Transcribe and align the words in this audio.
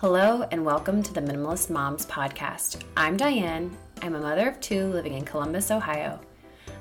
Hello, 0.00 0.46
and 0.50 0.62
welcome 0.62 1.02
to 1.02 1.14
the 1.14 1.22
Minimalist 1.22 1.70
Moms 1.70 2.04
podcast. 2.04 2.82
I'm 2.98 3.16
Diane. 3.16 3.74
I'm 4.02 4.14
a 4.14 4.20
mother 4.20 4.50
of 4.50 4.60
two 4.60 4.88
living 4.88 5.14
in 5.14 5.24
Columbus, 5.24 5.70
Ohio. 5.70 6.20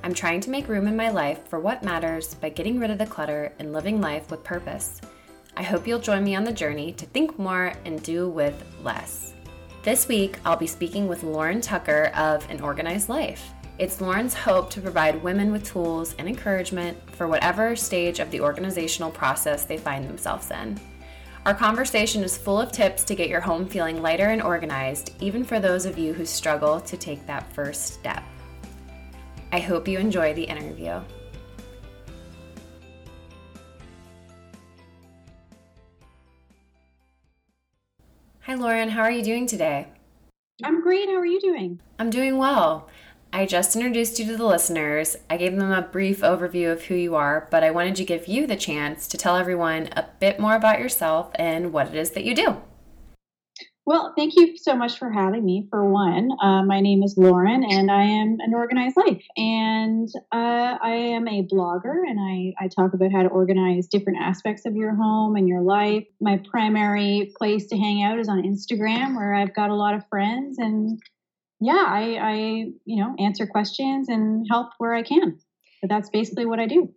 I'm 0.04 0.14
trying 0.14 0.42
to 0.42 0.50
make 0.50 0.68
room 0.68 0.86
in 0.86 0.98
my 0.98 1.10
life 1.10 1.48
for 1.48 1.62
what 1.62 1.82
matters 1.82 2.34
by 2.34 2.50
getting 2.50 2.78
rid 2.78 2.92
of 2.92 2.98
the 2.98 3.06
clutter 3.06 3.54
and 3.58 3.72
living 3.72 4.02
life 4.02 4.30
with 4.30 4.44
purpose. 4.44 5.00
I 5.56 5.64
hope 5.64 5.88
you'll 5.88 6.00
join 6.00 6.26
me 6.26 6.36
on 6.36 6.44
the 6.44 6.52
journey 6.52 6.92
to 6.92 7.06
think 7.06 7.40
more 7.40 7.72
and 7.86 8.04
do 8.04 8.28
with 8.28 8.62
less. 8.84 9.34
This 9.82 10.10
week, 10.10 10.38
I'll 10.44 10.58
be 10.58 10.68
speaking 10.68 11.08
with 11.08 11.24
Lauren 11.24 11.62
Tucker 11.62 12.12
of 12.16 12.46
An 12.50 12.60
Organized 12.60 13.08
Life. 13.08 13.50
It's 13.80 14.02
Lauren's 14.02 14.34
hope 14.34 14.70
to 14.72 14.82
provide 14.82 15.24
women 15.24 15.54
with 15.54 15.64
tools 15.64 16.16
and 16.20 16.28
encouragement 16.28 16.98
for 17.12 17.30
whatever 17.30 17.78
stage 17.78 18.20
of 18.20 18.30
the 18.32 18.42
organizational 18.42 19.12
process 19.12 19.64
they 19.64 19.78
find 19.78 20.06
themselves 20.06 20.52
in. 20.52 20.78
Our 21.46 21.54
conversation 21.54 22.24
is 22.24 22.36
full 22.36 22.60
of 22.60 22.72
tips 22.72 23.04
to 23.04 23.14
get 23.14 23.30
your 23.30 23.40
home 23.40 23.68
feeling 23.68 24.02
lighter 24.02 24.30
and 24.30 24.42
organized, 24.42 25.14
even 25.20 25.44
for 25.44 25.60
those 25.60 25.86
of 25.86 25.96
you 25.96 26.12
who 26.12 26.26
struggle 26.26 26.82
to 26.82 26.98
take 26.98 27.24
that 27.28 27.54
first 27.54 27.94
step. 27.94 28.24
I 29.52 29.60
hope 29.60 29.88
you 29.88 30.00
enjoy 30.00 30.34
the 30.34 30.44
interview. 30.44 31.00
Hi, 38.42 38.56
Lauren. 38.56 38.90
How 38.90 39.04
are 39.04 39.12
you 39.12 39.24
doing 39.24 39.46
today? 39.46 39.88
I'm 40.64 40.82
great. 40.82 41.10
How 41.10 41.18
are 41.18 41.28
you 41.28 41.40
doing? 41.40 41.80
I'm 42.00 42.10
doing 42.10 42.38
well. 42.40 42.90
I 43.36 43.46
just 43.46 43.76
introduced 43.76 44.18
you 44.18 44.26
to 44.28 44.38
the 44.38 44.46
listeners. 44.46 45.18
I 45.30 45.36
gave 45.36 45.58
them 45.58 45.70
a 45.70 45.82
brief 45.82 46.22
overview 46.22 46.72
of 46.72 46.84
who 46.84 46.96
you 46.96 47.16
are, 47.16 47.50
but 47.52 47.66
I 47.66 47.70
wanted 47.70 47.98
to 47.98 48.06
give 48.06 48.30
you 48.30 48.48
the 48.48 48.56
chance 48.56 49.10
to 49.10 49.18
tell 49.18 49.36
everyone 49.36 49.90
a 49.92 50.06
bit 50.22 50.40
more 50.40 50.56
about 50.56 50.80
yourself 50.80 51.32
and 51.36 51.74
what 51.74 51.88
it 51.88 51.96
is 51.96 52.12
that 52.12 52.24
you 52.24 52.34
do. 52.34 52.62
Well, 53.86 54.14
thank 54.16 54.38
you 54.38 54.56
so 54.56 54.74
much 54.74 54.98
for 54.98 55.12
having 55.12 55.44
me. 55.44 55.68
For 55.70 55.84
one, 55.84 56.30
uh, 56.42 56.64
my 56.64 56.80
name 56.80 57.04
is 57.04 57.16
Lauren, 57.18 57.66
and 57.66 57.92
I 57.92 58.04
am 58.04 58.38
an 58.40 58.54
organized 58.54 58.96
life, 58.96 59.26
and 59.36 60.08
uh, 60.32 60.78
I 60.82 60.92
am 60.92 61.28
a 61.28 61.44
blogger, 61.44 62.08
and 62.08 62.18
I, 62.18 62.64
I 62.64 62.70
talk 62.70 62.94
about 62.94 63.12
how 63.12 63.24
to 63.24 63.30
organize 63.30 63.88
different 63.88 64.20
aspects 64.22 64.66
of 64.66 64.78
your 64.78 64.96
home 64.96 65.36
and 65.36 65.46
your 65.46 65.62
life. 65.62 66.06
My 66.22 66.42
primary 66.50 67.34
place 67.38 67.68
to 67.68 67.78
hang 67.78 68.02
out 68.02 68.18
is 68.18 68.30
on 68.30 68.44
Instagram, 68.44 69.18
where 69.18 69.34
I've 69.34 69.54
got 69.54 69.72
a 69.72 69.76
lot 69.76 69.94
of 69.94 70.08
friends, 70.08 70.58
and 70.58 71.02
yeah, 71.66 71.86
I, 71.88 72.18
I 72.22 72.34
you 72.86 73.04
know 73.04 73.16
answer 73.20 73.48
questions 73.48 74.10
and 74.10 74.46
help 74.50 74.70
where 74.78 74.94
I 74.94 75.04
can. 75.04 75.40
But 75.82 75.90
that's 75.90 76.10
basically 76.10 76.46
what 76.46 76.60
I 76.60 76.68
do. 76.68 76.94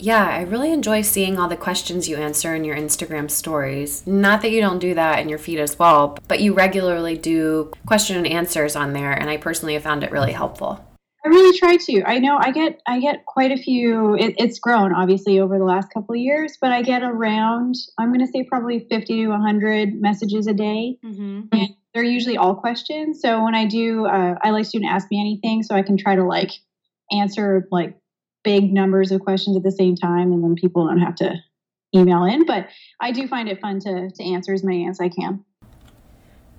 Yeah, 0.00 0.24
I 0.24 0.42
really 0.42 0.72
enjoy 0.72 1.02
seeing 1.02 1.38
all 1.38 1.48
the 1.48 1.56
questions 1.56 2.08
you 2.08 2.16
answer 2.16 2.54
in 2.54 2.62
your 2.62 2.76
Instagram 2.76 3.28
stories. 3.28 4.06
Not 4.06 4.42
that 4.42 4.52
you 4.52 4.60
don't 4.60 4.78
do 4.78 4.94
that 4.94 5.18
in 5.18 5.28
your 5.28 5.38
feed 5.38 5.58
as 5.58 5.76
well, 5.76 6.16
but 6.28 6.40
you 6.40 6.54
regularly 6.54 7.18
do 7.18 7.72
question 7.86 8.16
and 8.16 8.26
answers 8.26 8.76
on 8.76 8.92
there, 8.92 9.12
and 9.12 9.28
I 9.28 9.36
personally 9.36 9.74
have 9.74 9.82
found 9.82 10.04
it 10.04 10.12
really 10.12 10.32
helpful. 10.32 10.84
I 11.24 11.28
really 11.28 11.58
try 11.58 11.76
to. 11.76 12.02
I 12.04 12.18
know 12.18 12.38
I 12.40 12.52
get 12.52 12.80
I 12.86 13.00
get 13.00 13.26
quite 13.26 13.50
a 13.50 13.56
few. 13.56 14.14
It, 14.14 14.34
it's 14.38 14.60
grown 14.60 14.94
obviously 14.94 15.40
over 15.40 15.58
the 15.58 15.64
last 15.64 15.92
couple 15.92 16.14
of 16.14 16.20
years, 16.20 16.56
but 16.60 16.70
I 16.70 16.82
get 16.82 17.02
around 17.02 17.74
I'm 17.98 18.12
going 18.12 18.24
to 18.24 18.32
say 18.32 18.44
probably 18.44 18.86
50 18.88 19.24
to 19.24 19.28
100 19.28 20.00
messages 20.00 20.46
a 20.46 20.54
day, 20.54 20.96
mm-hmm. 21.04 21.40
and 21.50 21.68
they're 21.98 22.04
usually 22.04 22.36
all 22.36 22.54
questions. 22.54 23.20
So 23.20 23.42
when 23.42 23.56
I 23.56 23.64
do, 23.64 24.06
uh, 24.06 24.36
I 24.40 24.50
like 24.50 24.66
student 24.66 24.92
ask 24.92 25.08
me 25.10 25.20
anything, 25.20 25.64
so 25.64 25.74
I 25.74 25.82
can 25.82 25.96
try 25.96 26.14
to 26.14 26.22
like 26.22 26.52
answer 27.10 27.66
like 27.72 27.96
big 28.44 28.72
numbers 28.72 29.10
of 29.10 29.20
questions 29.20 29.56
at 29.56 29.64
the 29.64 29.72
same 29.72 29.96
time, 29.96 30.32
and 30.32 30.44
then 30.44 30.54
people 30.54 30.86
don't 30.86 31.00
have 31.00 31.16
to 31.16 31.34
email 31.92 32.22
in. 32.22 32.46
But 32.46 32.68
I 33.00 33.10
do 33.10 33.26
find 33.26 33.48
it 33.48 33.60
fun 33.60 33.80
to 33.80 34.10
to 34.14 34.22
answer 34.22 34.54
as 34.54 34.62
many 34.62 34.88
as 34.88 35.00
I 35.00 35.08
can. 35.08 35.44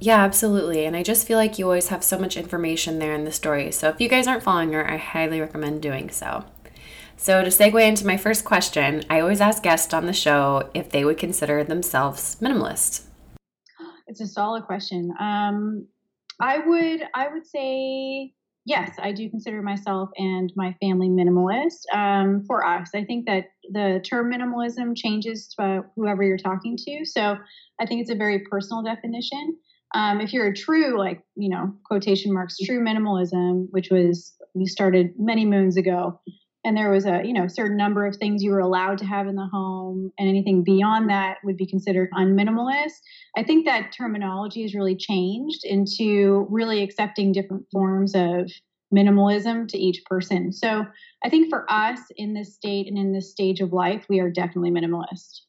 Yeah, 0.02 0.22
absolutely. 0.22 0.84
And 0.84 0.94
I 0.94 1.04
just 1.04 1.26
feel 1.26 1.38
like 1.38 1.58
you 1.58 1.64
always 1.64 1.88
have 1.88 2.04
so 2.04 2.20
much 2.20 2.36
information 2.36 3.00
there 3.00 3.14
in 3.14 3.24
the 3.24 3.32
story. 3.32 3.72
So 3.72 3.88
if 3.88 4.02
you 4.02 4.10
guys 4.10 4.28
aren't 4.28 4.44
following 4.44 4.74
her, 4.74 4.90
I 4.90 4.98
highly 4.98 5.40
recommend 5.40 5.82
doing 5.82 6.10
so. 6.10 6.44
So, 7.16 7.44
to 7.44 7.50
segue 7.50 7.86
into 7.86 8.08
my 8.08 8.16
first 8.16 8.46
question, 8.46 9.04
I 9.10 9.20
always 9.22 9.42
ask 9.42 9.64
guests 9.64 9.94
on 9.94 10.06
the 10.06 10.14
show 10.14 10.70
if 10.74 10.90
they 10.90 11.04
would 11.04 11.18
consider 11.18 11.66
themselves 11.66 12.38
minimalist. 12.42 13.09
It's 14.10 14.22
a 14.22 14.28
solid 14.28 14.66
question. 14.66 15.14
Um, 15.20 15.88
I 16.42 16.58
would 16.58 17.02
I 17.14 17.30
would 17.30 17.46
say 17.46 18.34
yes, 18.66 18.96
I 19.02 19.12
do 19.12 19.30
consider 19.30 19.62
myself 19.62 20.10
and 20.18 20.52
my 20.56 20.76
family 20.82 21.10
minimalist. 21.10 21.82
Um, 21.94 22.44
for 22.46 22.66
us, 22.66 22.90
I 22.96 23.04
think 23.04 23.26
that 23.28 23.46
the 23.72 24.02
term 24.04 24.32
minimalism 24.32 24.96
changes 24.96 25.48
to 25.60 25.84
whoever 25.96 26.24
you're 26.24 26.38
talking 26.38 26.78
to. 26.78 27.06
So 27.06 27.38
I 27.80 27.86
think 27.86 28.02
it's 28.02 28.12
a 28.12 28.16
very 28.16 28.40
personal 28.50 28.84
definition. 28.84 29.58
Um, 29.96 30.22
if 30.22 30.34
you're 30.34 30.48
a 30.48 30.56
true, 30.56 31.00
like, 31.00 31.22
you 31.36 31.50
know, 31.50 31.74
quotation 31.86 32.34
marks, 32.34 32.58
true 32.58 32.84
minimalism, 32.84 33.68
which 33.72 33.90
was 33.90 34.36
you 34.56 34.68
started 34.68 35.14
many 35.18 35.46
moons 35.46 35.78
ago, 35.78 36.20
and 36.70 36.78
there 36.78 36.92
was 36.92 37.08
a, 37.08 37.24
you 37.26 37.34
know, 37.34 37.48
certain 37.48 37.78
number 37.78 38.06
of 38.06 38.16
things 38.18 38.44
you 38.44 38.52
were 38.52 38.60
allowed 38.60 39.00
to 39.00 39.06
have 39.06 39.26
in 39.26 39.36
the 39.36 39.48
home, 39.52 40.14
and 40.20 40.30
anything 40.30 40.64
beyond 40.64 41.10
that 41.10 41.38
would 41.44 41.58
be 41.58 41.66
considered 41.66 42.12
unminimalist. 42.12 42.94
I 43.36 43.42
think 43.42 43.66
that 43.66 43.92
terminology 43.92 44.62
has 44.62 44.76
really 44.76 44.96
changed 44.96 45.62
into 45.64 46.46
really 46.48 46.84
accepting 46.84 47.32
different 47.32 47.66
forms 47.72 48.14
of 48.14 48.52
minimalism 48.94 49.68
to 49.70 49.80
each 49.80 50.06
person. 50.06 50.52
So 50.52 50.86
I 51.24 51.30
think 51.30 51.50
for 51.50 51.66
us 51.72 52.02
in 52.18 52.36
this 52.36 52.54
state 52.54 52.86
and 52.86 53.00
in 53.00 53.14
this 53.14 53.32
stage 53.32 53.62
of 53.62 53.74
life, 53.74 54.06
we 54.08 54.20
are 54.20 54.30
definitely 54.30 54.70
minimalist. 54.70 55.40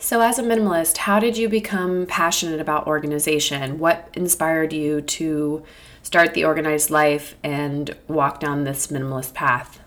So, 0.00 0.20
as 0.20 0.40
a 0.40 0.42
minimalist, 0.42 0.96
how 0.96 1.20
did 1.20 1.36
you 1.36 1.48
become 1.48 2.04
passionate 2.06 2.60
about 2.60 2.88
organization? 2.88 3.78
What 3.78 4.10
inspired 4.14 4.72
you 4.72 5.02
to 5.02 5.62
start 6.02 6.34
the 6.34 6.44
organized 6.44 6.90
life 6.90 7.36
and 7.44 7.96
walk 8.08 8.40
down 8.40 8.64
this 8.64 8.88
minimalist 8.88 9.34
path? 9.34 9.80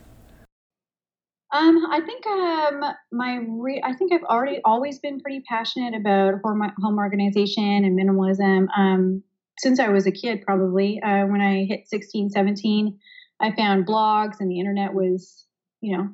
Um, 1.53 1.85
I 1.91 1.99
think 1.99 2.25
um, 2.27 2.81
my 3.11 3.39
re- 3.49 3.81
I 3.83 3.93
think 3.93 4.13
I've 4.13 4.23
already 4.23 4.61
always 4.63 4.99
been 4.99 5.19
pretty 5.19 5.43
passionate 5.47 5.93
about 5.93 6.35
home, 6.43 6.97
organization 6.97 7.83
and 7.83 7.99
minimalism 7.99 8.67
um, 8.77 9.21
since 9.59 9.79
I 9.79 9.89
was 9.89 10.07
a 10.07 10.11
kid. 10.11 10.43
Probably 10.45 11.01
uh, 11.01 11.25
when 11.25 11.41
I 11.41 11.65
hit 11.65 11.87
16, 11.87 12.29
17, 12.29 12.97
I 13.41 13.53
found 13.53 13.85
blogs 13.85 14.39
and 14.39 14.49
the 14.49 14.59
internet 14.59 14.93
was 14.93 15.45
you 15.81 15.97
know 15.97 16.09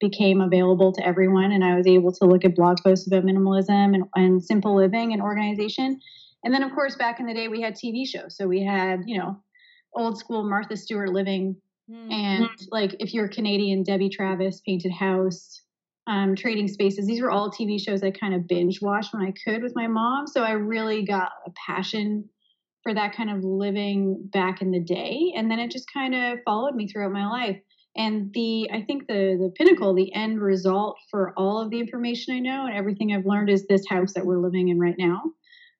became 0.00 0.40
available 0.40 0.92
to 0.92 1.06
everyone 1.06 1.52
and 1.52 1.64
i 1.64 1.76
was 1.76 1.86
able 1.86 2.12
to 2.12 2.24
look 2.24 2.44
at 2.44 2.56
blog 2.56 2.76
posts 2.82 3.06
about 3.06 3.24
minimalism 3.24 3.94
and, 3.94 4.04
and 4.16 4.44
simple 4.44 4.76
living 4.76 5.12
and 5.12 5.22
organization 5.22 5.98
and 6.44 6.52
then 6.52 6.62
of 6.64 6.72
course 6.72 6.96
back 6.96 7.20
in 7.20 7.26
the 7.26 7.32
day 7.32 7.46
we 7.46 7.62
had 7.62 7.74
tv 7.74 8.06
shows 8.06 8.36
so 8.36 8.46
we 8.48 8.62
had 8.62 9.00
you 9.06 9.16
know 9.16 9.40
old 9.94 10.18
school 10.18 10.42
martha 10.42 10.76
stewart 10.76 11.10
living 11.10 11.56
mm-hmm. 11.92 12.10
and 12.10 12.48
like 12.70 12.96
if 13.00 13.12
you're 13.12 13.28
canadian 13.28 13.82
debbie 13.82 14.08
travis 14.08 14.60
painted 14.66 14.92
house 14.92 15.62
um, 16.08 16.34
trading 16.34 16.66
spaces 16.66 17.06
these 17.06 17.22
were 17.22 17.30
all 17.30 17.50
tv 17.50 17.80
shows 17.80 18.02
i 18.02 18.10
kind 18.10 18.34
of 18.34 18.48
binge 18.48 18.80
watched 18.82 19.14
when 19.14 19.22
i 19.22 19.32
could 19.44 19.62
with 19.62 19.74
my 19.76 19.86
mom. 19.86 20.26
So 20.26 20.42
i 20.42 20.52
really 20.52 21.04
got 21.04 21.30
a 21.46 21.50
passion 21.66 22.28
for 22.82 22.92
that 22.92 23.14
kind 23.14 23.30
of 23.30 23.44
living 23.44 24.28
back 24.32 24.60
in 24.60 24.72
the 24.72 24.80
day 24.80 25.32
and 25.36 25.48
then 25.48 25.60
it 25.60 25.70
just 25.70 25.86
kind 25.92 26.14
of 26.14 26.38
followed 26.44 26.74
me 26.74 26.88
throughout 26.88 27.12
my 27.12 27.28
life. 27.28 27.58
And 27.94 28.32
the 28.32 28.70
i 28.72 28.82
think 28.82 29.06
the 29.06 29.36
the 29.38 29.52
pinnacle 29.54 29.94
the 29.94 30.12
end 30.14 30.40
result 30.40 30.96
for 31.10 31.34
all 31.36 31.60
of 31.60 31.70
the 31.70 31.78
information 31.78 32.34
i 32.34 32.38
know 32.38 32.64
and 32.66 32.74
everything 32.74 33.12
i've 33.12 33.26
learned 33.26 33.50
is 33.50 33.66
this 33.66 33.84
house 33.86 34.14
that 34.14 34.24
we're 34.24 34.40
living 34.40 34.68
in 34.68 34.80
right 34.80 34.96
now 34.98 35.20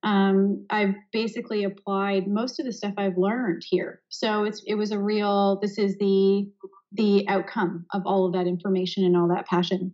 um, 0.02 0.64
i've 0.70 0.94
basically 1.12 1.64
applied 1.64 2.26
most 2.26 2.58
of 2.58 2.66
the 2.66 2.72
stuff 2.72 2.92
i've 2.96 3.16
learned 3.16 3.62
here 3.68 4.00
so 4.08 4.44
it's 4.44 4.62
it 4.66 4.74
was 4.74 4.90
a 4.90 4.98
real 4.98 5.58
this 5.60 5.78
is 5.78 5.96
the 5.98 6.48
the 6.92 7.26
outcome 7.28 7.87
of 7.93 8.02
all 8.04 8.26
of 8.26 8.32
that 8.32 8.46
information 8.46 9.04
and 9.04 9.16
all 9.16 9.28
that 9.28 9.46
passion 9.46 9.93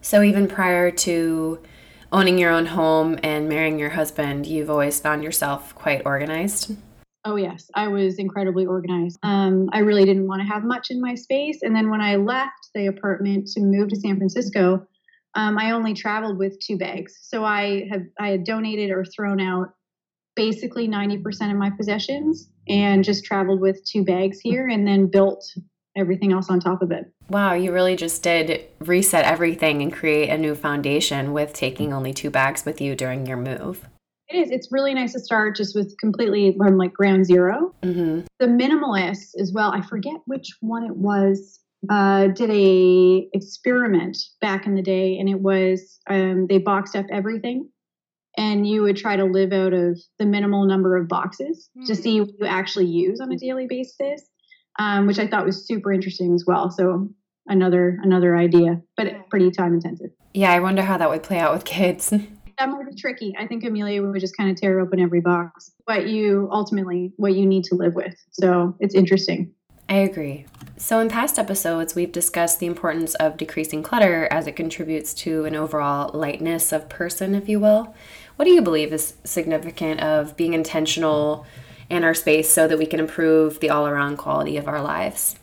so 0.00 0.22
even 0.22 0.46
prior 0.46 0.90
to 0.90 1.60
owning 2.12 2.38
your 2.38 2.50
own 2.50 2.66
home 2.66 3.18
and 3.22 3.48
marrying 3.48 3.78
your 3.78 3.90
husband 3.90 4.46
you've 4.46 4.70
always 4.70 5.00
found 5.00 5.22
yourself 5.22 5.74
quite 5.74 6.02
organized 6.04 6.76
Oh, 7.24 7.36
yes. 7.36 7.70
I 7.74 7.88
was 7.88 8.18
incredibly 8.18 8.64
organized. 8.64 9.18
Um, 9.22 9.68
I 9.72 9.80
really 9.80 10.04
didn't 10.04 10.26
want 10.26 10.40
to 10.40 10.48
have 10.48 10.64
much 10.64 10.90
in 10.90 11.00
my 11.00 11.14
space. 11.14 11.58
And 11.62 11.76
then 11.76 11.90
when 11.90 12.00
I 12.00 12.16
left 12.16 12.70
the 12.74 12.86
apartment 12.86 13.46
to 13.48 13.60
move 13.60 13.88
to 13.88 13.96
San 13.96 14.16
Francisco, 14.16 14.86
um, 15.34 15.58
I 15.58 15.72
only 15.72 15.94
traveled 15.94 16.38
with 16.38 16.58
two 16.60 16.76
bags. 16.76 17.18
So 17.22 17.44
I 17.44 17.86
have 17.90 18.02
I 18.18 18.28
had 18.28 18.44
donated 18.44 18.90
or 18.90 19.04
thrown 19.04 19.40
out 19.40 19.74
basically 20.36 20.88
90% 20.88 21.50
of 21.50 21.56
my 21.56 21.70
possessions 21.70 22.48
and 22.68 23.04
just 23.04 23.24
traveled 23.24 23.60
with 23.60 23.84
two 23.84 24.04
bags 24.04 24.40
here 24.40 24.68
and 24.68 24.86
then 24.86 25.06
built 25.06 25.44
everything 25.96 26.32
else 26.32 26.48
on 26.48 26.60
top 26.60 26.82
of 26.82 26.90
it. 26.90 27.12
Wow, 27.28 27.54
you 27.54 27.72
really 27.72 27.96
just 27.96 28.22
did 28.22 28.64
reset 28.78 29.24
everything 29.24 29.82
and 29.82 29.92
create 29.92 30.30
a 30.30 30.38
new 30.38 30.54
foundation 30.54 31.32
with 31.32 31.52
taking 31.52 31.92
only 31.92 32.12
two 32.12 32.30
bags 32.30 32.64
with 32.64 32.80
you 32.80 32.94
during 32.94 33.26
your 33.26 33.36
move. 33.36 33.86
It 34.28 34.36
is. 34.36 34.50
It's 34.50 34.70
really 34.70 34.94
nice 34.94 35.12
to 35.14 35.20
start 35.20 35.56
just 35.56 35.74
with 35.74 35.96
completely 35.98 36.54
from 36.56 36.78
like 36.78 36.92
ground 36.92 37.26
0 37.26 37.74
mm-hmm. 37.82 38.20
The 38.38 38.46
minimalists 38.46 39.30
as 39.38 39.52
well. 39.52 39.72
I 39.72 39.82
forget 39.82 40.14
which 40.26 40.56
one 40.60 40.84
it 40.84 40.96
was. 40.96 41.59
Uh, 41.88 42.26
did 42.28 42.50
a 42.50 43.26
experiment 43.32 44.16
back 44.40 44.66
in 44.66 44.74
the 44.74 44.82
day, 44.82 45.18
and 45.18 45.28
it 45.28 45.40
was 45.40 45.98
um, 46.08 46.46
they 46.46 46.58
boxed 46.58 46.94
up 46.94 47.06
everything, 47.10 47.70
and 48.36 48.66
you 48.66 48.82
would 48.82 48.96
try 48.96 49.16
to 49.16 49.24
live 49.24 49.52
out 49.52 49.72
of 49.72 49.98
the 50.18 50.26
minimal 50.26 50.66
number 50.66 50.96
of 50.96 51.08
boxes 51.08 51.70
mm. 51.76 51.86
to 51.86 51.94
hmm. 51.94 52.02
see 52.02 52.20
what 52.20 52.30
you 52.38 52.46
actually 52.46 52.86
use 52.86 53.20
on 53.20 53.32
a 53.32 53.36
daily 53.36 53.66
basis, 53.66 54.22
um, 54.78 55.06
which 55.06 55.18
I 55.18 55.26
thought 55.26 55.46
was 55.46 55.66
super 55.66 55.90
interesting 55.92 56.34
as 56.34 56.44
well. 56.46 56.70
So 56.70 57.08
another 57.46 57.98
another 58.02 58.36
idea, 58.36 58.82
but 58.96 59.06
pretty 59.30 59.50
time 59.50 59.72
intensive. 59.72 60.10
Yeah, 60.34 60.52
I 60.52 60.60
wonder 60.60 60.82
how 60.82 60.98
that 60.98 61.08
would 61.08 61.22
play 61.22 61.38
out 61.38 61.52
with 61.52 61.64
kids. 61.64 62.10
that 62.60 62.68
might 62.68 62.88
be 62.88 62.94
tricky. 62.94 63.34
I 63.38 63.46
think 63.46 63.64
Amelia 63.64 64.02
would 64.02 64.20
just 64.20 64.36
kind 64.36 64.50
of 64.50 64.56
tear 64.56 64.80
open 64.80 65.00
every 65.00 65.20
box, 65.20 65.72
what 65.84 66.06
you 66.06 66.48
ultimately 66.52 67.12
what 67.16 67.34
you 67.34 67.46
need 67.46 67.64
to 67.64 67.74
live 67.74 67.94
with. 67.94 68.14
So 68.32 68.76
it's 68.80 68.94
interesting. 68.94 69.52
I 69.90 69.96
agree. 69.96 70.46
So, 70.76 71.00
in 71.00 71.08
past 71.08 71.36
episodes, 71.36 71.96
we've 71.96 72.12
discussed 72.12 72.60
the 72.60 72.66
importance 72.66 73.16
of 73.16 73.36
decreasing 73.36 73.82
clutter 73.82 74.28
as 74.30 74.46
it 74.46 74.54
contributes 74.54 75.12
to 75.14 75.44
an 75.46 75.56
overall 75.56 76.16
lightness 76.16 76.70
of 76.70 76.88
person, 76.88 77.34
if 77.34 77.48
you 77.48 77.58
will. 77.58 77.92
What 78.36 78.44
do 78.44 78.52
you 78.52 78.62
believe 78.62 78.92
is 78.92 79.14
significant 79.24 80.00
of 80.00 80.36
being 80.36 80.54
intentional 80.54 81.44
in 81.90 82.04
our 82.04 82.14
space 82.14 82.48
so 82.48 82.68
that 82.68 82.78
we 82.78 82.86
can 82.86 83.00
improve 83.00 83.58
the 83.58 83.70
all 83.70 83.88
around 83.88 84.16
quality 84.16 84.56
of 84.56 84.68
our 84.68 84.80
lives? 84.80 85.34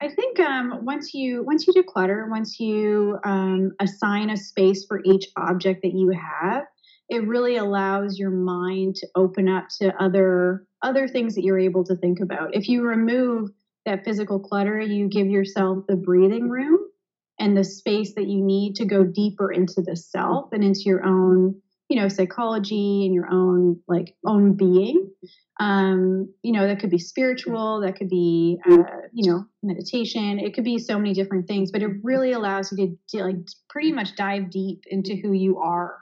I 0.00 0.08
think 0.08 0.38
um, 0.38 0.84
once 0.84 1.12
you 1.12 1.42
once 1.42 1.66
you 1.66 1.74
declutter, 1.74 2.30
once 2.30 2.60
you 2.60 3.18
um, 3.24 3.72
assign 3.80 4.30
a 4.30 4.36
space 4.36 4.86
for 4.86 5.02
each 5.04 5.26
object 5.36 5.82
that 5.82 5.94
you 5.94 6.10
have, 6.10 6.62
it 7.08 7.26
really 7.26 7.56
allows 7.56 8.20
your 8.20 8.30
mind 8.30 8.94
to 8.96 9.08
open 9.16 9.48
up 9.48 9.66
to 9.80 9.92
other 10.00 10.64
other 10.80 11.08
things 11.08 11.34
that 11.34 11.42
you're 11.42 11.58
able 11.58 11.82
to 11.84 11.96
think 11.96 12.20
about. 12.20 12.54
If 12.54 12.68
you 12.68 12.82
remove 12.82 13.50
that 13.86 14.04
physical 14.04 14.38
clutter, 14.38 14.80
you 14.80 15.08
give 15.08 15.26
yourself 15.26 15.84
the 15.88 15.96
breathing 15.96 16.48
room 16.48 16.78
and 17.38 17.56
the 17.56 17.64
space 17.64 18.14
that 18.14 18.28
you 18.28 18.42
need 18.42 18.76
to 18.76 18.84
go 18.84 19.04
deeper 19.04 19.50
into 19.50 19.82
the 19.82 19.96
self 19.96 20.52
and 20.52 20.62
into 20.62 20.82
your 20.84 21.04
own, 21.04 21.60
you 21.88 22.00
know, 22.00 22.08
psychology 22.08 23.06
and 23.06 23.14
your 23.14 23.28
own 23.30 23.80
like 23.88 24.14
own 24.26 24.54
being. 24.54 25.10
Um, 25.58 26.32
you 26.42 26.52
know, 26.52 26.66
that 26.66 26.80
could 26.80 26.90
be 26.90 26.98
spiritual, 26.98 27.80
that 27.80 27.96
could 27.96 28.08
be, 28.08 28.58
uh, 28.70 28.82
you 29.12 29.30
know, 29.30 29.44
meditation. 29.62 30.38
It 30.38 30.54
could 30.54 30.64
be 30.64 30.78
so 30.78 30.98
many 30.98 31.14
different 31.14 31.48
things, 31.48 31.70
but 31.72 31.82
it 31.82 31.90
really 32.02 32.32
allows 32.32 32.72
you 32.72 32.98
to, 33.10 33.18
to 33.18 33.24
like 33.24 33.36
pretty 33.68 33.92
much 33.92 34.16
dive 34.16 34.50
deep 34.50 34.84
into 34.86 35.16
who 35.16 35.32
you 35.32 35.58
are. 35.58 35.96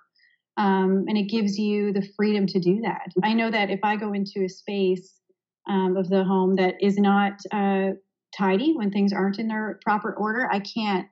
Um, 0.57 1.05
and 1.07 1.17
it 1.17 1.29
gives 1.29 1.57
you 1.57 1.93
the 1.93 2.07
freedom 2.17 2.47
to 2.49 2.59
do 2.59 2.81
that. 2.83 3.13
I 3.23 3.33
know 3.33 3.49
that 3.49 3.71
if 3.71 3.81
I 3.85 3.95
go 3.95 4.13
into 4.13 4.45
a 4.45 4.49
space 4.49 5.18
um, 5.69 5.97
of 5.97 6.09
the 6.09 6.25
home 6.25 6.57
that 6.57 6.75
is 6.81 6.99
not 6.99 7.33
uh, 7.53 7.91
tidy 8.37 8.75
when 8.75 8.91
things 8.91 9.13
aren't 9.13 9.39
in 9.39 9.49
their 9.49 9.81
proper 9.85 10.13
order 10.15 10.49
i 10.51 10.61
can't 10.61 11.07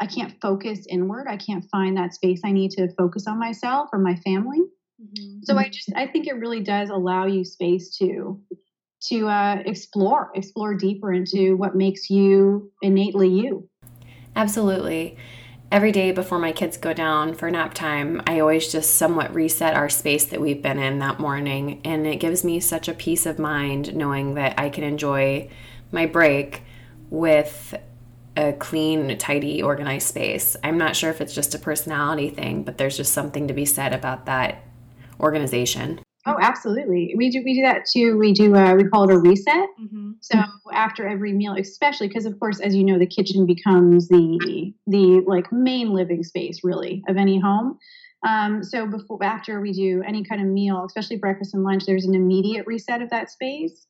i 0.00 0.06
can't 0.06 0.34
focus 0.42 0.86
inward. 0.90 1.26
I 1.28 1.36
can't 1.36 1.64
find 1.70 1.96
that 1.96 2.14
space 2.14 2.40
i 2.44 2.52
need 2.52 2.72
to 2.72 2.88
focus 2.96 3.26
on 3.26 3.38
myself 3.38 3.90
or 3.92 3.98
my 3.98 4.16
family. 4.16 4.60
Mm-hmm. 5.02 5.40
so 5.42 5.58
i 5.58 5.68
just 5.68 5.92
i 5.94 6.06
think 6.06 6.26
it 6.26 6.36
really 6.36 6.60
does 6.60 6.88
allow 6.88 7.26
you 7.26 7.44
space 7.44 7.96
to 7.98 8.40
to 9.08 9.28
uh, 9.28 9.62
explore 9.64 10.30
explore 10.34 10.74
deeper 10.74 11.12
into 11.12 11.56
what 11.56 11.76
makes 11.76 12.08
you 12.10 12.72
innately 12.82 13.28
you. 13.28 13.68
Absolutely 14.34 15.16
every 15.70 15.92
day 15.92 16.12
before 16.12 16.38
my 16.38 16.52
kids 16.52 16.76
go 16.76 16.92
down 16.92 17.34
for 17.34 17.50
nap 17.50 17.74
time, 17.74 18.22
I 18.26 18.40
always 18.40 18.70
just 18.70 18.94
somewhat 18.94 19.34
reset 19.34 19.74
our 19.74 19.88
space 19.88 20.24
that 20.26 20.40
we've 20.40 20.62
been 20.62 20.78
in 20.78 21.00
that 21.00 21.20
morning. 21.20 21.80
And 21.84 22.06
it 22.06 22.16
gives 22.16 22.44
me 22.44 22.60
such 22.60 22.88
a 22.88 22.94
peace 22.94 23.26
of 23.26 23.38
mind 23.38 23.94
knowing 23.94 24.34
that 24.34 24.58
I 24.58 24.70
can 24.70 24.84
enjoy 24.84 25.50
my 25.92 26.06
break 26.06 26.62
with 27.10 27.74
a 28.36 28.52
clean, 28.52 29.16
tidy, 29.18 29.62
organized 29.62 30.08
space. 30.08 30.56
I'm 30.62 30.78
not 30.78 30.94
sure 30.94 31.10
if 31.10 31.20
it's 31.20 31.34
just 31.34 31.54
a 31.54 31.58
personality 31.58 32.28
thing, 32.28 32.62
but 32.62 32.78
there's 32.78 32.96
just 32.96 33.12
something 33.12 33.48
to 33.48 33.54
be 33.54 33.64
said 33.64 33.94
about 33.94 34.26
that 34.26 34.62
organization. 35.18 36.00
Oh, 36.26 36.36
absolutely. 36.40 37.14
We 37.16 37.30
do 37.30 37.42
we 37.44 37.54
do 37.54 37.62
that 37.62 37.86
too. 37.86 38.18
We 38.18 38.32
do 38.32 38.54
uh, 38.56 38.74
we 38.74 38.84
call 38.88 39.08
it 39.08 39.14
a 39.14 39.18
reset. 39.18 39.68
Mm-hmm. 39.80 40.12
So 40.20 40.42
after 40.72 41.06
every 41.06 41.32
meal, 41.32 41.54
especially 41.56 42.08
because 42.08 42.26
of 42.26 42.38
course, 42.40 42.60
as 42.60 42.74
you 42.74 42.82
know, 42.82 42.98
the 42.98 43.06
kitchen 43.06 43.46
becomes 43.46 44.08
the 44.08 44.72
the 44.88 45.22
like 45.26 45.52
main 45.52 45.92
living 45.92 46.24
space 46.24 46.60
really 46.64 47.04
of 47.08 47.16
any 47.16 47.40
home. 47.40 47.78
Um, 48.26 48.64
so 48.64 48.86
before 48.86 49.22
after 49.22 49.60
we 49.60 49.72
do 49.72 50.02
any 50.06 50.24
kind 50.24 50.40
of 50.40 50.48
meal, 50.48 50.84
especially 50.84 51.16
breakfast 51.16 51.54
and 51.54 51.62
lunch, 51.62 51.84
there's 51.86 52.06
an 52.06 52.14
immediate 52.14 52.66
reset 52.66 53.02
of 53.02 53.10
that 53.10 53.30
space. 53.30 53.86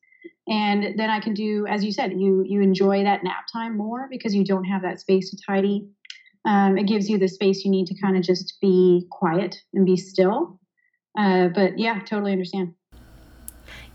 And 0.47 0.97
then 0.97 1.09
I 1.09 1.19
can 1.19 1.33
do, 1.33 1.65
as 1.67 1.83
you 1.83 1.91
said, 1.91 2.11
you 2.13 2.43
you 2.47 2.61
enjoy 2.61 3.03
that 3.03 3.23
nap 3.23 3.45
time 3.51 3.75
more 3.75 4.07
because 4.11 4.35
you 4.35 4.43
don't 4.43 4.65
have 4.65 4.83
that 4.83 4.99
space 4.99 5.31
to 5.31 5.37
tidy. 5.43 5.87
Um, 6.45 6.77
it 6.77 6.87
gives 6.87 7.09
you 7.09 7.17
the 7.17 7.27
space 7.27 7.65
you 7.65 7.71
need 7.71 7.87
to 7.87 7.99
kind 7.99 8.15
of 8.15 8.21
just 8.21 8.57
be 8.61 9.07
quiet 9.09 9.55
and 9.73 9.87
be 9.87 9.97
still. 9.97 10.59
Uh, 11.17 11.47
but 11.47 11.79
yeah, 11.79 11.99
totally 12.05 12.31
understand. 12.31 12.75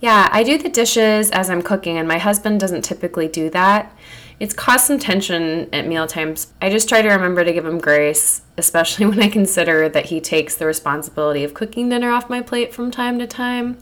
Yeah, 0.00 0.28
I 0.32 0.42
do 0.42 0.58
the 0.58 0.68
dishes 0.68 1.30
as 1.30 1.48
I'm 1.48 1.62
cooking, 1.62 1.96
and 1.96 2.08
my 2.08 2.18
husband 2.18 2.58
doesn't 2.58 2.82
typically 2.82 3.28
do 3.28 3.48
that. 3.50 3.96
It's 4.40 4.52
caused 4.52 4.86
some 4.86 4.98
tension 4.98 5.72
at 5.72 5.86
meal 5.86 6.08
times. 6.08 6.52
I 6.60 6.68
just 6.68 6.88
try 6.88 7.00
to 7.00 7.08
remember 7.08 7.44
to 7.44 7.52
give 7.52 7.64
him 7.64 7.78
grace, 7.78 8.42
especially 8.58 9.06
when 9.10 9.22
I 9.22 9.28
consider 9.28 9.88
that 9.88 10.06
he 10.06 10.20
takes 10.20 10.56
the 10.56 10.66
responsibility 10.66 11.44
of 11.44 11.54
cooking 11.54 11.88
dinner 11.88 12.10
off 12.10 12.28
my 12.28 12.42
plate 12.42 12.74
from 12.74 12.90
time 12.90 13.20
to 13.20 13.26
time. 13.28 13.78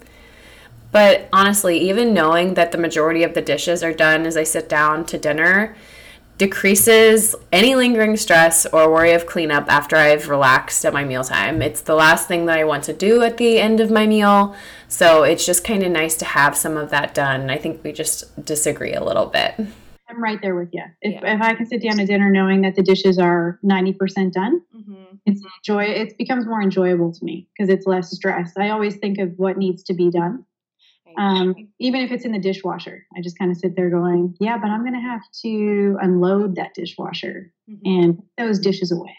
But 0.93 1.29
honestly, 1.33 1.79
even 1.79 2.13
knowing 2.13 2.55
that 2.55 2.73
the 2.73 2.79
majority 2.79 3.23
of 3.23 3.33
the 3.33 3.41
dishes 3.41 3.83
are 3.83 3.95
done 3.95 4.27
as 4.27 4.37
I 4.37 4.43
sit 4.43 4.69
down 4.69 5.07
to 5.07 5.17
dinner 5.17 5.75
decreases 6.41 7.37
any 7.53 7.75
lingering 7.75 8.17
stress 8.17 8.65
or 8.65 8.91
worry 8.91 9.13
of 9.13 9.27
cleanup 9.27 9.71
after 9.71 9.95
I've 9.95 10.31
relaxed 10.31 10.87
at 10.87 10.95
my 10.95 11.05
mealtime. 11.05 11.61
It's 11.61 11.83
the 11.83 11.95
last 11.95 12.29
thing 12.29 12.47
that 12.47 12.59
I 12.59 12.65
want 12.65 12.83
to 12.85 12.95
do 12.95 13.23
at 13.23 13.37
the 13.37 13.61
end 13.61 13.79
of 13.79 13.91
my 13.91 14.07
meal, 14.07 14.57
so 14.89 15.23
it's 15.23 15.45
just 15.45 15.65
kind 15.65 15.83
of 15.83 15.93
nice 15.93 16.17
to 16.17 16.25
have 16.25 16.57
some 16.57 16.79
of 16.79 16.89
that 16.89 17.13
done. 17.13 17.51
I 17.51 17.59
think 17.59 17.85
we 17.85 17.93
just 17.93 18.43
disagree 18.43 18.95
a 18.95 19.05
little 19.05 19.27
bit. 19.27 19.55
I'm 20.09 20.23
right 20.23 20.41
there 20.41 20.55
with 20.55 20.71
you. 20.73 20.83
If, 21.03 21.23
yeah. 21.23 21.35
if 21.35 21.43
I 21.43 21.53
can 21.53 21.67
sit 21.67 21.83
down 21.83 21.99
to 21.99 22.07
dinner 22.07 22.31
knowing 22.31 22.63
that 22.63 22.75
the 22.75 22.83
dishes 22.83 23.19
are 23.19 23.61
90% 23.63 24.33
done, 24.33 24.63
mm-hmm. 24.75 25.17
it's 25.27 25.43
joy. 25.63 25.85
It 25.85 26.17
becomes 26.17 26.47
more 26.47 26.63
enjoyable 26.63 27.13
to 27.13 27.23
me 27.23 27.49
because 27.53 27.69
it's 27.69 27.87
less 27.87 28.11
stress. 28.11 28.55
I 28.57 28.71
always 28.71 28.97
think 28.97 29.19
of 29.19 29.35
what 29.37 29.59
needs 29.59 29.83
to 29.85 29.95
be 29.95 30.11
done 30.11 30.47
um, 31.19 31.55
even 31.79 32.01
if 32.01 32.11
it's 32.11 32.25
in 32.25 32.33
the 32.33 32.39
dishwasher, 32.39 33.07
I 33.17 33.21
just 33.21 33.39
kind 33.39 33.51
of 33.51 33.57
sit 33.57 33.77
there 33.77 33.91
going, 33.91 34.37
yeah, 34.41 34.59
but 34.59 34.69
I'm 34.69 34.81
going 34.81 34.95
to 34.95 35.01
have 35.01 35.23
to 35.43 35.99
unload 36.01 36.57
that 36.57 36.75
dishwasher 36.75 37.53
mm-hmm. 37.69 37.83
and 37.85 38.23
those 38.39 38.59
dishes 38.59 38.93
away. 38.93 39.17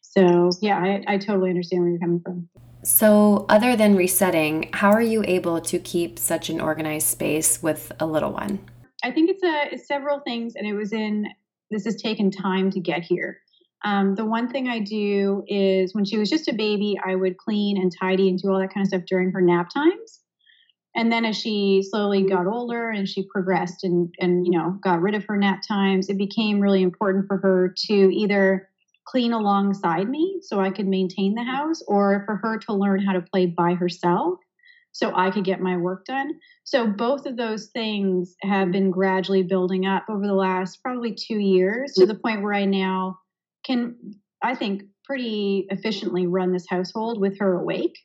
So, 0.00 0.50
yeah, 0.60 0.78
I, 0.78 1.14
I 1.14 1.18
totally 1.18 1.50
understand 1.50 1.82
where 1.82 1.90
you're 1.90 2.00
coming 2.00 2.20
from. 2.20 2.48
So, 2.84 3.46
other 3.48 3.76
than 3.76 3.96
resetting, 3.96 4.70
how 4.72 4.90
are 4.90 5.02
you 5.02 5.22
able 5.26 5.60
to 5.60 5.78
keep 5.78 6.18
such 6.18 6.50
an 6.50 6.60
organized 6.60 7.06
space 7.06 7.62
with 7.62 7.92
a 8.00 8.06
little 8.06 8.32
one? 8.32 8.58
I 9.04 9.10
think 9.10 9.30
it's 9.30 9.42
a 9.42 9.74
it's 9.74 9.86
several 9.86 10.20
things, 10.20 10.54
and 10.56 10.66
it 10.66 10.74
was 10.74 10.92
in 10.92 11.28
this 11.70 11.84
has 11.84 11.96
taken 11.96 12.30
time 12.30 12.70
to 12.72 12.80
get 12.80 13.02
here. 13.02 13.38
Um, 13.84 14.14
the 14.14 14.24
one 14.24 14.48
thing 14.48 14.68
I 14.68 14.80
do 14.80 15.44
is 15.46 15.94
when 15.94 16.04
she 16.04 16.18
was 16.18 16.28
just 16.28 16.48
a 16.48 16.52
baby, 16.52 16.98
I 17.04 17.14
would 17.14 17.36
clean 17.36 17.80
and 17.80 17.92
tidy 18.00 18.28
and 18.28 18.38
do 18.38 18.50
all 18.50 18.60
that 18.60 18.74
kind 18.74 18.84
of 18.84 18.88
stuff 18.88 19.02
during 19.06 19.30
her 19.30 19.40
nap 19.40 19.70
times 19.72 20.21
and 20.94 21.10
then 21.10 21.24
as 21.24 21.36
she 21.36 21.82
slowly 21.88 22.22
got 22.22 22.46
older 22.46 22.90
and 22.90 23.08
she 23.08 23.22
progressed 23.22 23.84
and 23.84 24.14
and 24.18 24.46
you 24.46 24.52
know 24.52 24.78
got 24.82 25.00
rid 25.00 25.14
of 25.14 25.24
her 25.24 25.36
nap 25.36 25.60
times 25.66 26.08
it 26.08 26.18
became 26.18 26.60
really 26.60 26.82
important 26.82 27.26
for 27.26 27.38
her 27.38 27.74
to 27.76 27.94
either 27.94 28.68
clean 29.04 29.32
alongside 29.32 30.08
me 30.08 30.38
so 30.42 30.60
i 30.60 30.70
could 30.70 30.86
maintain 30.86 31.34
the 31.34 31.42
house 31.42 31.82
or 31.88 32.22
for 32.26 32.36
her 32.36 32.58
to 32.58 32.72
learn 32.72 33.00
how 33.00 33.12
to 33.12 33.20
play 33.20 33.46
by 33.46 33.74
herself 33.74 34.38
so 34.92 35.12
i 35.16 35.30
could 35.30 35.44
get 35.44 35.60
my 35.60 35.76
work 35.76 36.04
done. 36.04 36.32
So 36.64 36.86
both 36.86 37.26
of 37.26 37.36
those 37.36 37.68
things 37.68 38.36
have 38.42 38.70
been 38.70 38.90
gradually 38.90 39.42
building 39.42 39.84
up 39.84 40.04
over 40.08 40.26
the 40.26 40.34
last 40.34 40.80
probably 40.82 41.14
two 41.14 41.38
years 41.38 41.92
to 41.94 42.06
the 42.06 42.14
point 42.14 42.42
where 42.42 42.54
i 42.54 42.64
now 42.64 43.18
can 43.64 43.96
i 44.42 44.54
think 44.54 44.84
pretty 45.04 45.66
efficiently 45.70 46.26
run 46.26 46.52
this 46.52 46.66
household 46.68 47.20
with 47.20 47.38
her 47.38 47.54
awake 47.54 47.98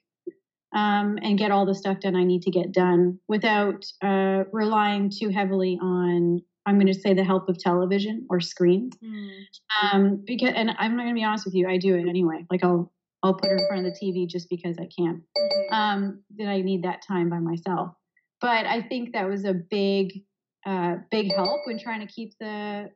um, 0.75 1.17
and 1.21 1.37
get 1.37 1.51
all 1.51 1.65
the 1.65 1.75
stuff 1.75 1.99
done 1.99 2.15
I 2.15 2.23
need 2.23 2.41
to 2.43 2.51
get 2.51 2.71
done 2.71 3.19
without 3.27 3.85
uh, 4.01 4.43
relying 4.51 5.09
too 5.09 5.29
heavily 5.29 5.77
on 5.81 6.41
I'm 6.65 6.75
going 6.75 6.87
to 6.87 6.99
say 6.99 7.13
the 7.13 7.23
help 7.23 7.47
of 7.47 7.57
television 7.57 8.27
or 8.29 8.41
screens. 8.41 8.93
Mm. 9.01 9.29
Um, 9.81 10.23
because 10.25 10.51
and 10.53 10.71
I'm 10.77 10.97
not 10.97 11.03
going 11.03 11.15
to 11.15 11.19
be 11.19 11.23
honest 11.23 11.45
with 11.45 11.55
you, 11.55 11.67
I 11.67 11.77
do 11.77 11.95
it 11.95 12.09
anyway. 12.09 12.45
Like 12.51 12.63
I'll 12.63 12.91
I'll 13.23 13.33
put 13.33 13.49
her 13.49 13.55
in 13.55 13.67
front 13.67 13.87
of 13.87 13.93
the 13.93 13.99
TV 13.99 14.27
just 14.27 14.49
because 14.49 14.77
I 14.77 14.87
can. 14.95 15.23
Mm-hmm. 15.37 15.73
Um, 15.73 16.23
that 16.37 16.47
I 16.47 16.61
need 16.61 16.83
that 16.83 17.01
time 17.07 17.29
by 17.29 17.39
myself. 17.39 17.91
But 18.41 18.65
I 18.65 18.81
think 18.81 19.13
that 19.13 19.27
was 19.27 19.45
a 19.45 19.53
big 19.53 20.11
uh, 20.65 20.97
big 21.09 21.33
help 21.33 21.61
when 21.65 21.79
trying 21.79 22.05
to 22.05 22.13
keep 22.13 22.33
the 22.39 22.91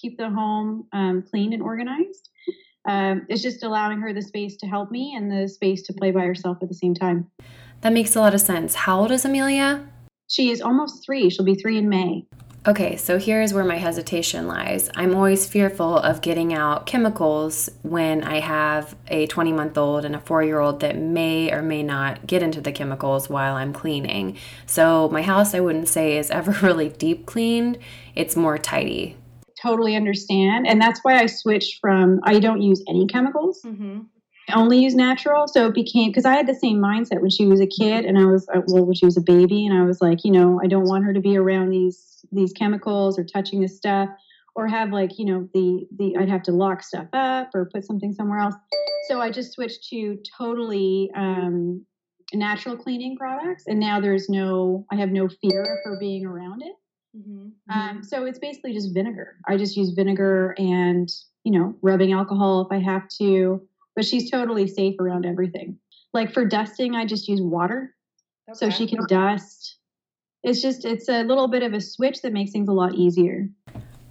keep 0.00 0.16
the 0.16 0.30
home 0.30 0.86
um, 0.92 1.22
clean 1.22 1.52
and 1.52 1.62
organized 1.62 2.30
um, 2.86 3.26
it's 3.28 3.42
just 3.42 3.62
allowing 3.62 4.00
her 4.00 4.12
the 4.12 4.22
space 4.22 4.56
to 4.58 4.66
help 4.66 4.90
me 4.90 5.14
and 5.16 5.30
the 5.30 5.48
space 5.48 5.82
to 5.82 5.92
play 5.92 6.10
by 6.10 6.22
herself 6.22 6.58
at 6.62 6.68
the 6.68 6.74
same 6.74 6.94
time. 6.94 7.28
That 7.80 7.92
makes 7.92 8.16
a 8.16 8.20
lot 8.20 8.34
of 8.34 8.40
sense. 8.40 8.74
How 8.74 9.00
old 9.00 9.10
is 9.10 9.24
Amelia? 9.24 9.86
She 10.28 10.50
is 10.50 10.60
almost 10.60 11.04
three. 11.04 11.30
She'll 11.30 11.44
be 11.44 11.54
three 11.54 11.78
in 11.78 11.88
May. 11.88 12.26
Okay, 12.66 12.96
so 12.96 13.16
here's 13.16 13.54
where 13.54 13.64
my 13.64 13.76
hesitation 13.76 14.48
lies. 14.48 14.90
I'm 14.96 15.14
always 15.14 15.46
fearful 15.46 15.98
of 15.98 16.20
getting 16.20 16.52
out 16.52 16.84
chemicals 16.84 17.70
when 17.82 18.24
I 18.24 18.40
have 18.40 18.96
a 19.06 19.28
20 19.28 19.52
month 19.52 19.78
old 19.78 20.04
and 20.04 20.16
a 20.16 20.18
four 20.18 20.42
year 20.42 20.58
old 20.58 20.80
that 20.80 20.98
may 20.98 21.52
or 21.52 21.62
may 21.62 21.84
not 21.84 22.26
get 22.26 22.42
into 22.42 22.60
the 22.60 22.72
chemicals 22.72 23.30
while 23.30 23.54
I'm 23.54 23.72
cleaning. 23.72 24.36
So, 24.66 25.08
my 25.10 25.22
house, 25.22 25.54
I 25.54 25.60
wouldn't 25.60 25.86
say 25.86 26.18
is 26.18 26.28
ever 26.32 26.50
really 26.66 26.88
deep 26.88 27.24
cleaned, 27.24 27.78
it's 28.16 28.34
more 28.34 28.58
tidy. 28.58 29.16
Totally 29.66 29.96
understand. 29.96 30.66
And 30.66 30.80
that's 30.80 31.00
why 31.02 31.18
I 31.18 31.26
switched 31.26 31.80
from, 31.80 32.20
I 32.24 32.38
don't 32.38 32.62
use 32.62 32.82
any 32.88 33.06
chemicals. 33.06 33.62
Mm-hmm. 33.64 34.02
I 34.48 34.52
only 34.52 34.78
use 34.78 34.94
natural. 34.94 35.48
So 35.48 35.66
it 35.66 35.74
became 35.74 36.10
because 36.10 36.24
I 36.24 36.34
had 36.34 36.46
the 36.46 36.54
same 36.54 36.78
mindset 36.78 37.20
when 37.20 37.30
she 37.30 37.46
was 37.46 37.60
a 37.60 37.66
kid, 37.66 38.04
and 38.04 38.16
I 38.16 38.26
was 38.26 38.48
uh, 38.54 38.60
well 38.68 38.84
when 38.84 38.94
she 38.94 39.04
was 39.04 39.16
a 39.16 39.20
baby, 39.20 39.66
and 39.66 39.76
I 39.76 39.82
was 39.82 40.00
like, 40.00 40.24
you 40.24 40.30
know, 40.30 40.60
I 40.62 40.68
don't 40.68 40.84
want 40.84 41.04
her 41.04 41.12
to 41.12 41.20
be 41.20 41.36
around 41.36 41.70
these 41.70 42.24
these 42.30 42.52
chemicals 42.52 43.18
or 43.18 43.24
touching 43.24 43.60
this 43.60 43.76
stuff 43.76 44.08
or 44.56 44.66
have 44.66 44.90
like 44.90 45.18
you 45.18 45.26
know 45.26 45.48
the 45.52 45.86
the 45.96 46.16
I'd 46.16 46.28
have 46.28 46.42
to 46.44 46.52
lock 46.52 46.82
stuff 46.82 47.08
up 47.12 47.50
or 47.54 47.68
put 47.72 47.84
something 47.84 48.12
somewhere 48.12 48.38
else. 48.38 48.54
So 49.08 49.20
I 49.20 49.30
just 49.30 49.52
switched 49.52 49.88
to 49.90 50.18
totally 50.36 51.10
um, 51.14 51.84
natural 52.32 52.76
cleaning 52.76 53.16
products, 53.16 53.64
and 53.66 53.78
now 53.78 54.00
there's 54.00 54.28
no 54.28 54.86
I 54.90 54.96
have 54.96 55.10
no 55.10 55.28
fear 55.28 55.62
of 55.62 55.78
her 55.84 55.98
being 56.00 56.24
around 56.24 56.62
it. 56.62 56.72
Mm-hmm. 57.16 57.48
Um, 57.70 58.02
so 58.02 58.24
it's 58.24 58.38
basically 58.38 58.72
just 58.72 58.92
vinegar. 58.92 59.36
I 59.46 59.56
just 59.56 59.76
use 59.76 59.90
vinegar 59.90 60.54
and 60.58 61.10
you 61.44 61.52
know 61.52 61.74
rubbing 61.82 62.12
alcohol 62.12 62.62
if 62.62 62.68
I 62.70 62.78
have 62.78 63.08
to, 63.18 63.66
but 63.94 64.04
she's 64.04 64.30
totally 64.30 64.66
safe 64.66 64.98
around 65.00 65.26
everything. 65.26 65.78
Like 66.12 66.32
for 66.32 66.44
dusting, 66.44 66.94
I 66.94 67.04
just 67.04 67.28
use 67.28 67.40
water, 67.40 67.94
okay. 68.48 68.56
so 68.58 68.70
she 68.70 68.86
can 68.86 69.06
dust 69.08 69.76
it's 70.46 70.62
just 70.62 70.84
it's 70.84 71.08
a 71.08 71.24
little 71.24 71.48
bit 71.48 71.64
of 71.64 71.74
a 71.74 71.80
switch 71.80 72.22
that 72.22 72.32
makes 72.32 72.52
things 72.52 72.68
a 72.68 72.72
lot 72.72 72.94
easier. 72.94 73.48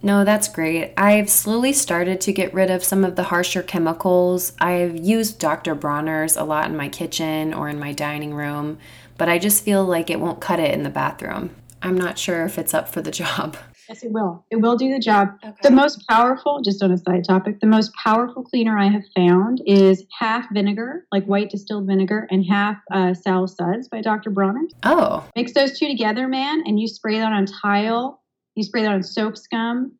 No, 0.02 0.22
that's 0.22 0.48
great. 0.48 0.92
I've 0.98 1.30
slowly 1.30 1.72
started 1.72 2.20
to 2.20 2.32
get 2.32 2.52
rid 2.52 2.70
of 2.70 2.84
some 2.84 3.04
of 3.04 3.16
the 3.16 3.24
harsher 3.24 3.62
chemicals. 3.62 4.52
I've 4.60 4.94
used 4.94 5.40
Dr. 5.40 5.74
Bronner's 5.74 6.36
a 6.36 6.44
lot 6.44 6.68
in 6.68 6.76
my 6.76 6.90
kitchen 6.90 7.54
or 7.54 7.70
in 7.70 7.78
my 7.78 7.94
dining 7.94 8.34
room, 8.34 8.78
but 9.16 9.30
I 9.30 9.38
just 9.38 9.64
feel 9.64 9.82
like 9.82 10.10
it 10.10 10.20
won't 10.20 10.40
cut 10.40 10.60
it 10.60 10.74
in 10.74 10.82
the 10.82 10.90
bathroom. 10.90 11.56
I'm 11.82 11.96
not 11.96 12.18
sure 12.18 12.44
if 12.44 12.58
it's 12.58 12.74
up 12.74 12.88
for 12.88 13.02
the 13.02 13.10
job. 13.10 13.56
Yes, 13.88 14.02
it 14.02 14.10
will. 14.10 14.44
It 14.50 14.56
will 14.56 14.76
do 14.76 14.92
the 14.92 14.98
job. 14.98 15.38
Okay. 15.44 15.54
The 15.62 15.70
most 15.70 16.06
powerful, 16.08 16.60
just 16.60 16.82
on 16.82 16.90
a 16.90 16.98
side 16.98 17.24
topic, 17.24 17.60
the 17.60 17.66
most 17.66 17.92
powerful 17.94 18.42
cleaner 18.42 18.76
I 18.76 18.88
have 18.88 19.04
found 19.14 19.62
is 19.64 20.04
half 20.18 20.46
vinegar, 20.52 21.06
like 21.12 21.24
white 21.26 21.50
distilled 21.50 21.86
vinegar, 21.86 22.26
and 22.30 22.44
half 22.44 22.78
uh, 22.92 23.14
Sal 23.14 23.46
Suds 23.46 23.88
by 23.88 24.00
Dr. 24.00 24.30
Bronner. 24.30 24.62
Oh. 24.82 25.24
Mix 25.36 25.52
those 25.52 25.78
two 25.78 25.86
together, 25.86 26.26
man, 26.26 26.64
and 26.66 26.80
you 26.80 26.88
spray 26.88 27.18
that 27.18 27.32
on 27.32 27.46
tile. 27.46 28.22
You 28.56 28.64
spray 28.64 28.82
that 28.82 28.92
on 28.92 29.02
soap 29.02 29.36
scum. 29.36 29.92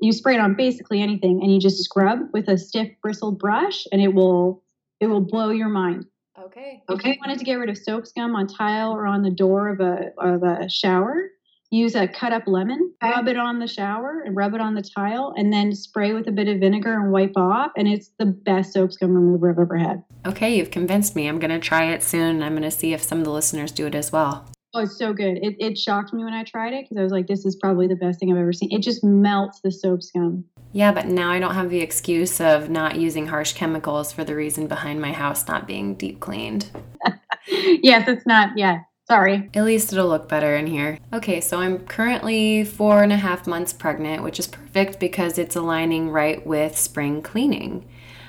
You 0.00 0.12
spray 0.12 0.34
it 0.34 0.40
on 0.40 0.54
basically 0.54 1.00
anything, 1.00 1.40
and 1.42 1.52
you 1.52 1.60
just 1.60 1.82
scrub 1.82 2.18
with 2.32 2.48
a 2.48 2.58
stiff 2.58 2.88
bristled 3.00 3.38
brush, 3.38 3.86
and 3.90 4.02
it 4.02 4.12
will 4.12 4.62
it 5.00 5.06
will 5.06 5.20
blow 5.20 5.50
your 5.50 5.68
mind. 5.68 6.06
Okay. 6.38 6.82
Okay. 6.90 7.10
If 7.10 7.16
you 7.16 7.20
wanted 7.24 7.38
to 7.38 7.44
get 7.44 7.54
rid 7.54 7.70
of 7.70 7.78
soap 7.78 8.06
scum 8.06 8.34
on 8.34 8.46
tile 8.46 8.92
or 8.92 9.06
on 9.06 9.22
the 9.22 9.30
door 9.30 9.68
of 9.68 9.80
a 9.80 10.10
of 10.18 10.42
a 10.42 10.68
shower, 10.68 11.30
use 11.70 11.94
a 11.94 12.08
cut 12.08 12.32
up 12.32 12.44
lemon, 12.46 12.92
rub 13.02 13.28
it 13.28 13.36
on 13.36 13.60
the 13.60 13.68
shower 13.68 14.22
and 14.26 14.36
rub 14.36 14.54
it 14.54 14.60
on 14.60 14.74
the 14.74 14.82
tile, 14.82 15.32
and 15.36 15.52
then 15.52 15.72
spray 15.72 16.12
with 16.12 16.26
a 16.26 16.32
bit 16.32 16.48
of 16.48 16.58
vinegar 16.58 16.92
and 16.92 17.12
wipe 17.12 17.36
off. 17.36 17.72
And 17.76 17.86
it's 17.86 18.10
the 18.18 18.26
best 18.26 18.72
soap 18.72 18.92
scum 18.92 19.14
remover 19.14 19.50
I've 19.50 19.58
ever 19.58 19.76
had. 19.76 20.02
Okay, 20.26 20.56
you've 20.56 20.70
convinced 20.70 21.14
me. 21.14 21.28
I'm 21.28 21.38
going 21.38 21.50
to 21.50 21.60
try 21.60 21.84
it 21.92 22.02
soon. 22.02 22.42
I'm 22.42 22.52
going 22.52 22.62
to 22.62 22.70
see 22.70 22.92
if 22.92 23.02
some 23.02 23.18
of 23.18 23.24
the 23.24 23.32
listeners 23.32 23.70
do 23.70 23.86
it 23.86 23.94
as 23.94 24.10
well. 24.10 24.44
Oh, 24.76 24.80
it's 24.80 24.98
so 24.98 25.12
good. 25.12 25.38
It, 25.40 25.54
it 25.60 25.78
shocked 25.78 26.12
me 26.12 26.24
when 26.24 26.32
I 26.32 26.42
tried 26.42 26.72
it 26.72 26.84
because 26.84 26.96
I 26.96 27.04
was 27.04 27.12
like, 27.12 27.28
this 27.28 27.46
is 27.46 27.54
probably 27.54 27.86
the 27.86 27.94
best 27.94 28.18
thing 28.18 28.32
I've 28.32 28.38
ever 28.38 28.52
seen. 28.52 28.72
It 28.72 28.82
just 28.82 29.04
melts 29.04 29.60
the 29.60 29.70
soap 29.70 30.02
scum. 30.02 30.44
Yeah, 30.74 30.92
but 30.92 31.06
now 31.06 31.30
I 31.30 31.38
don't 31.38 31.54
have 31.54 31.70
the 31.70 31.80
excuse 31.80 32.40
of 32.40 32.68
not 32.68 32.96
using 32.96 33.28
harsh 33.28 33.52
chemicals 33.52 34.12
for 34.12 34.24
the 34.24 34.34
reason 34.34 34.66
behind 34.66 35.00
my 35.00 35.12
house 35.12 35.46
not 35.46 35.68
being 35.68 35.94
deep 35.94 36.18
cleaned. 36.18 36.68
yes, 37.48 38.08
it's 38.08 38.26
not. 38.26 38.58
Yeah, 38.58 38.80
Sorry. 39.06 39.50
At 39.54 39.64
least 39.64 39.92
it'll 39.92 40.08
look 40.08 40.28
better 40.30 40.56
in 40.56 40.66
here. 40.66 40.98
Okay, 41.12 41.40
so 41.40 41.60
I'm 41.60 41.78
currently 41.86 42.64
four 42.64 43.02
and 43.02 43.12
a 43.12 43.18
half 43.18 43.46
months 43.46 43.72
pregnant, 43.72 44.22
which 44.22 44.40
is 44.40 44.46
perfect 44.46 44.98
because 44.98 45.36
it's 45.36 45.56
aligning 45.56 46.08
right 46.08 46.44
with 46.46 46.78
spring 46.78 47.20
cleaning. 47.20 47.86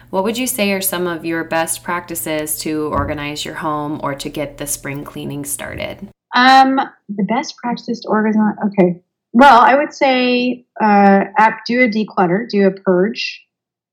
What 0.09 0.25
would 0.25 0.37
you 0.37 0.47
say 0.47 0.71
are 0.73 0.81
some 0.81 1.07
of 1.07 1.23
your 1.23 1.45
best 1.45 1.81
practices 1.81 2.59
to 2.59 2.89
organize 2.91 3.45
your 3.45 3.55
home 3.55 4.01
or 4.03 4.15
to 4.15 4.29
get 4.29 4.57
the 4.57 4.67
spring 4.67 5.05
cleaning 5.05 5.45
started? 5.45 6.09
Um, 6.35 6.81
the 7.07 7.23
best 7.23 7.55
practices 7.57 8.01
to 8.01 8.09
organize. 8.09 8.55
Okay. 8.67 9.01
Well, 9.35 9.59
I 9.59 9.75
would 9.75 9.93
say 9.93 10.65
uh, 10.81 11.25
do 11.67 11.81
a 11.81 11.89
declutter, 11.89 12.47
do 12.47 12.67
a 12.67 12.71
purge, 12.71 13.45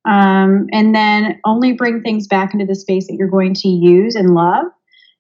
um, 0.09 0.69
and 0.71 0.95
then 0.95 1.41
only 1.45 1.73
bring 1.73 2.01
things 2.01 2.29
back 2.29 2.55
into 2.55 2.65
the 2.65 2.77
space 2.77 3.09
that 3.09 3.15
you're 3.15 3.27
going 3.27 3.55
to 3.55 3.69
use 3.69 4.15
and 4.15 4.35
love 4.35 4.67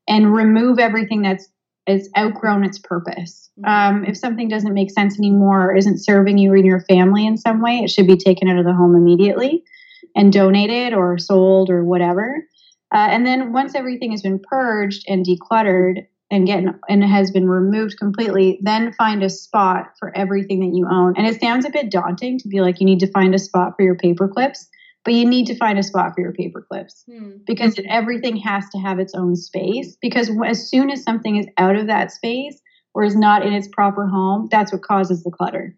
and 0.08 0.32
remove 0.32 0.78
everything 0.78 1.22
that's 1.22 1.48
is 1.88 2.08
outgrown 2.16 2.62
its 2.62 2.78
purpose. 2.78 3.50
Mm-hmm. 3.58 3.96
Um, 3.96 4.04
if 4.04 4.16
something 4.16 4.46
doesn't 4.46 4.72
make 4.72 4.92
sense 4.92 5.18
anymore 5.18 5.70
or 5.70 5.76
isn't 5.76 5.98
serving 5.98 6.38
you 6.38 6.52
or 6.52 6.56
your 6.56 6.82
family 6.82 7.26
in 7.26 7.36
some 7.36 7.60
way, 7.60 7.78
it 7.78 7.90
should 7.90 8.06
be 8.06 8.16
taken 8.16 8.46
out 8.46 8.58
of 8.58 8.64
the 8.64 8.72
home 8.72 8.94
immediately 8.94 9.64
and 10.14 10.32
donated 10.32 10.94
or 10.94 11.18
sold 11.18 11.68
or 11.68 11.82
whatever. 11.82 12.46
Uh, 12.94 13.08
and 13.10 13.26
then 13.26 13.52
once 13.52 13.74
everything 13.74 14.12
has 14.12 14.22
been 14.22 14.38
purged 14.38 15.02
and 15.08 15.26
decluttered 15.26 16.06
and 16.32 16.46
get 16.46 16.64
and 16.88 17.04
has 17.04 17.30
been 17.30 17.48
removed 17.48 17.98
completely, 17.98 18.58
then 18.62 18.92
find 18.94 19.22
a 19.22 19.30
spot 19.30 19.92
for 20.00 20.16
everything 20.16 20.60
that 20.60 20.74
you 20.74 20.88
own. 20.90 21.14
And 21.16 21.26
it 21.26 21.40
sounds 21.40 21.64
a 21.64 21.70
bit 21.70 21.90
daunting 21.90 22.38
to 22.38 22.48
be 22.48 22.60
like 22.60 22.80
you 22.80 22.86
need 22.86 23.00
to 23.00 23.12
find 23.12 23.34
a 23.34 23.38
spot 23.38 23.74
for 23.76 23.84
your 23.84 23.96
paper 23.96 24.26
clips 24.26 24.68
but 25.04 25.14
you 25.14 25.26
need 25.26 25.46
to 25.46 25.56
find 25.56 25.78
a 25.78 25.82
spot 25.82 26.14
for 26.14 26.20
your 26.20 26.32
paper 26.32 26.64
clips 26.68 27.04
hmm. 27.10 27.32
because 27.46 27.78
everything 27.88 28.36
has 28.36 28.68
to 28.70 28.78
have 28.78 28.98
its 28.98 29.14
own 29.14 29.36
space 29.36 29.96
because 30.00 30.30
as 30.46 30.68
soon 30.68 30.90
as 30.90 31.02
something 31.02 31.36
is 31.36 31.46
out 31.58 31.76
of 31.76 31.86
that 31.86 32.10
space 32.10 32.60
or 32.94 33.04
is 33.04 33.16
not 33.16 33.44
in 33.44 33.52
its 33.52 33.68
proper 33.68 34.06
home 34.06 34.48
that's 34.50 34.72
what 34.72 34.82
causes 34.82 35.22
the 35.22 35.30
clutter 35.30 35.76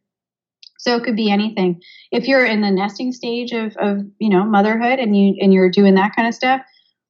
so 0.78 0.96
it 0.96 1.04
could 1.04 1.16
be 1.16 1.30
anything 1.30 1.80
if 2.12 2.26
you're 2.26 2.44
in 2.44 2.60
the 2.60 2.70
nesting 2.70 3.12
stage 3.12 3.52
of, 3.52 3.74
of 3.78 4.00
you 4.18 4.28
know 4.28 4.44
motherhood 4.44 4.98
and 4.98 5.16
you 5.16 5.34
and 5.40 5.52
you're 5.52 5.70
doing 5.70 5.94
that 5.94 6.14
kind 6.14 6.28
of 6.28 6.34
stuff 6.34 6.60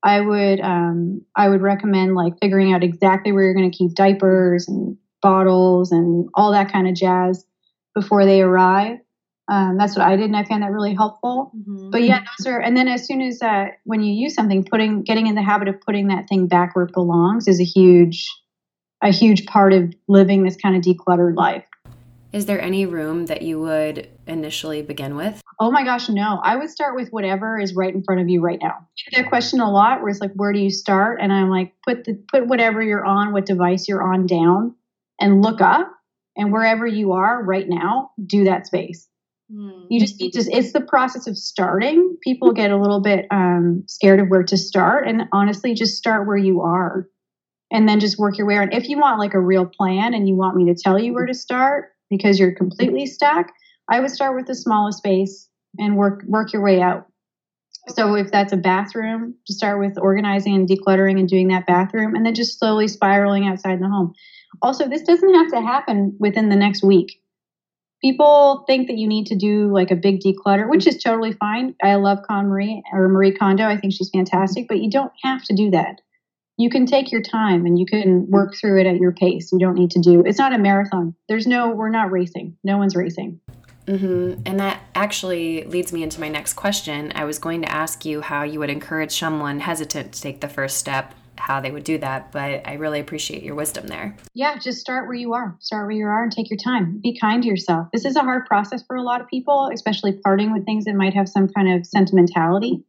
i 0.04 0.20
would 0.20 0.60
um, 0.60 1.20
i 1.36 1.48
would 1.48 1.62
recommend 1.62 2.14
like 2.14 2.34
figuring 2.40 2.72
out 2.72 2.84
exactly 2.84 3.32
where 3.32 3.42
you're 3.42 3.54
going 3.54 3.70
to 3.70 3.76
keep 3.76 3.94
diapers 3.94 4.68
and 4.68 4.96
bottles 5.22 5.90
and 5.90 6.28
all 6.34 6.52
that 6.52 6.70
kind 6.70 6.86
of 6.86 6.94
jazz 6.94 7.44
before 7.94 8.24
they 8.24 8.42
arrive 8.42 8.98
um, 9.48 9.76
that's 9.76 9.94
what 9.94 10.06
I 10.06 10.16
did, 10.16 10.26
and 10.26 10.36
I 10.36 10.44
found 10.44 10.62
that 10.62 10.70
really 10.70 10.94
helpful. 10.94 11.52
Mm-hmm. 11.54 11.90
But 11.90 12.02
yeah, 12.02 12.20
those 12.38 12.46
are. 12.46 12.60
And 12.60 12.76
then 12.76 12.88
as 12.88 13.06
soon 13.06 13.20
as 13.20 13.42
uh, 13.42 13.66
when 13.84 14.02
you 14.02 14.14
use 14.14 14.34
something, 14.34 14.64
putting 14.64 15.02
getting 15.02 15.26
in 15.26 15.34
the 15.34 15.42
habit 15.42 15.68
of 15.68 15.80
putting 15.82 16.08
that 16.08 16.28
thing 16.28 16.46
back 16.46 16.74
where 16.74 16.86
it 16.86 16.94
belongs 16.94 17.46
is 17.46 17.60
a 17.60 17.64
huge, 17.64 18.26
a 19.02 19.10
huge 19.10 19.44
part 19.44 19.74
of 19.74 19.92
living 20.08 20.44
this 20.44 20.56
kind 20.56 20.76
of 20.76 20.82
decluttered 20.82 21.36
life. 21.36 21.66
Is 22.34 22.46
there 22.46 22.60
any 22.60 22.84
room 22.84 23.26
that 23.26 23.42
you 23.42 23.60
would 23.60 24.08
initially 24.26 24.82
begin 24.82 25.14
with? 25.14 25.40
Oh 25.60 25.70
my 25.70 25.84
gosh, 25.84 26.08
no. 26.08 26.40
I 26.42 26.56
would 26.56 26.68
start 26.68 26.96
with 26.96 27.10
whatever 27.10 27.60
is 27.60 27.76
right 27.76 27.94
in 27.94 28.02
front 28.02 28.22
of 28.22 28.28
you 28.28 28.40
right 28.40 28.58
now. 28.60 28.88
I 29.06 29.16
get 29.22 29.28
question 29.28 29.60
a 29.60 29.70
lot 29.70 30.00
where 30.00 30.08
it's 30.08 30.18
like, 30.18 30.32
where 30.34 30.52
do 30.52 30.58
you 30.58 30.70
start? 30.70 31.20
And 31.22 31.32
I'm 31.32 31.48
like, 31.48 31.74
put 31.86 32.02
the 32.02 32.20
put 32.32 32.48
whatever 32.48 32.82
you're 32.82 33.04
on, 33.04 33.32
what 33.32 33.46
device 33.46 33.86
you're 33.86 34.02
on 34.02 34.26
down 34.26 34.74
and 35.20 35.42
look 35.42 35.60
up 35.60 35.94
and 36.36 36.52
wherever 36.52 36.84
you 36.88 37.12
are 37.12 37.40
right 37.40 37.68
now, 37.68 38.10
do 38.26 38.42
that 38.42 38.66
space. 38.66 39.06
Mm. 39.52 39.86
You 39.88 40.00
just 40.00 40.20
need 40.20 40.32
to, 40.32 40.40
it's 40.40 40.72
the 40.72 40.80
process 40.80 41.28
of 41.28 41.38
starting. 41.38 42.16
People 42.20 42.52
get 42.52 42.72
a 42.72 42.76
little 42.76 43.00
bit 43.00 43.26
um, 43.30 43.84
scared 43.86 44.18
of 44.18 44.26
where 44.26 44.42
to 44.42 44.56
start. 44.56 45.06
And 45.06 45.28
honestly, 45.30 45.72
just 45.74 45.96
start 45.96 46.26
where 46.26 46.36
you 46.36 46.62
are 46.62 47.08
and 47.70 47.88
then 47.88 48.00
just 48.00 48.18
work 48.18 48.38
your 48.38 48.48
way 48.48 48.56
around. 48.56 48.74
If 48.74 48.88
you 48.88 48.98
want 48.98 49.20
like 49.20 49.34
a 49.34 49.40
real 49.40 49.66
plan 49.66 50.14
and 50.14 50.28
you 50.28 50.34
want 50.34 50.56
me 50.56 50.64
to 50.66 50.74
tell 50.74 50.98
you 50.98 51.14
where 51.14 51.26
to 51.26 51.34
start 51.34 51.93
because 52.16 52.38
you're 52.38 52.54
completely 52.54 53.06
stuck, 53.06 53.50
I 53.88 54.00
would 54.00 54.10
start 54.10 54.36
with 54.36 54.46
the 54.46 54.54
smallest 54.54 54.98
space 54.98 55.48
and 55.78 55.96
work 55.96 56.22
work 56.26 56.52
your 56.52 56.62
way 56.62 56.80
out. 56.80 57.06
So 57.88 58.14
if 58.14 58.30
that's 58.30 58.52
a 58.52 58.56
bathroom, 58.56 59.34
to 59.46 59.52
start 59.52 59.78
with 59.78 59.98
organizing 59.98 60.54
and 60.54 60.68
decluttering 60.68 61.18
and 61.18 61.28
doing 61.28 61.48
that 61.48 61.66
bathroom, 61.66 62.14
and 62.14 62.24
then 62.24 62.34
just 62.34 62.58
slowly 62.58 62.88
spiraling 62.88 63.46
outside 63.46 63.80
the 63.80 63.88
home. 63.88 64.14
Also, 64.62 64.88
this 64.88 65.02
doesn't 65.02 65.34
have 65.34 65.50
to 65.50 65.60
happen 65.60 66.16
within 66.18 66.48
the 66.48 66.56
next 66.56 66.82
week 66.82 67.20
people 68.04 68.64
think 68.66 68.86
that 68.86 68.98
you 68.98 69.08
need 69.08 69.24
to 69.24 69.34
do 69.34 69.72
like 69.72 69.90
a 69.90 69.96
big 69.96 70.20
declutter, 70.20 70.68
which 70.68 70.86
is 70.86 71.02
totally 71.02 71.32
fine. 71.32 71.74
I 71.82 71.94
love 71.94 72.18
KonMari 72.28 72.82
or 72.92 73.08
Marie 73.08 73.32
Kondo. 73.32 73.64
I 73.64 73.78
think 73.78 73.94
she's 73.94 74.10
fantastic, 74.10 74.68
but 74.68 74.80
you 74.80 74.90
don't 74.90 75.12
have 75.22 75.42
to 75.44 75.54
do 75.54 75.70
that. 75.70 76.02
You 76.56 76.70
can 76.70 76.86
take 76.86 77.10
your 77.10 77.22
time 77.22 77.66
and 77.66 77.78
you 77.78 77.86
can 77.86 78.30
work 78.30 78.54
through 78.54 78.80
it 78.80 78.86
at 78.86 78.96
your 78.96 79.12
pace. 79.12 79.50
You 79.52 79.58
don't 79.58 79.74
need 79.74 79.90
to 79.92 80.00
do 80.00 80.22
it's 80.24 80.38
not 80.38 80.52
a 80.52 80.58
marathon. 80.58 81.14
There's 81.28 81.46
no, 81.46 81.70
we're 81.70 81.90
not 81.90 82.10
racing. 82.10 82.56
No 82.62 82.78
one's 82.78 82.94
racing. 82.94 83.40
Mm-hmm. 83.86 84.42
And 84.46 84.60
that 84.60 84.80
actually 84.94 85.64
leads 85.64 85.92
me 85.92 86.02
into 86.02 86.20
my 86.20 86.28
next 86.28 86.54
question. 86.54 87.12
I 87.14 87.24
was 87.24 87.38
going 87.38 87.62
to 87.62 87.70
ask 87.70 88.04
you 88.04 88.22
how 88.22 88.42
you 88.42 88.58
would 88.60 88.70
encourage 88.70 89.18
someone 89.18 89.60
hesitant 89.60 90.12
to 90.12 90.20
take 90.22 90.40
the 90.40 90.48
first 90.48 90.78
step 90.78 91.14
how 91.36 91.60
they 91.60 91.70
would 91.70 91.84
do 91.84 91.98
that, 91.98 92.32
but 92.32 92.66
I 92.66 92.74
really 92.74 93.00
appreciate 93.00 93.42
your 93.42 93.54
wisdom 93.54 93.86
there. 93.86 94.16
Yeah, 94.34 94.56
just 94.58 94.78
start 94.78 95.06
where 95.06 95.16
you 95.16 95.34
are. 95.34 95.56
Start 95.60 95.86
where 95.86 95.96
you 95.96 96.06
are 96.06 96.22
and 96.22 96.32
take 96.32 96.50
your 96.50 96.58
time. 96.58 97.00
Be 97.02 97.18
kind 97.18 97.42
to 97.42 97.48
yourself. 97.48 97.88
This 97.92 98.04
is 98.04 98.16
a 98.16 98.22
hard 98.22 98.46
process 98.46 98.82
for 98.86 98.96
a 98.96 99.02
lot 99.02 99.20
of 99.20 99.28
people, 99.28 99.70
especially 99.72 100.12
parting 100.12 100.52
with 100.52 100.64
things 100.64 100.84
that 100.84 100.94
might 100.94 101.14
have 101.14 101.28
some 101.28 101.48
kind 101.48 101.72
of 101.72 101.86
sentimentality 101.86 102.84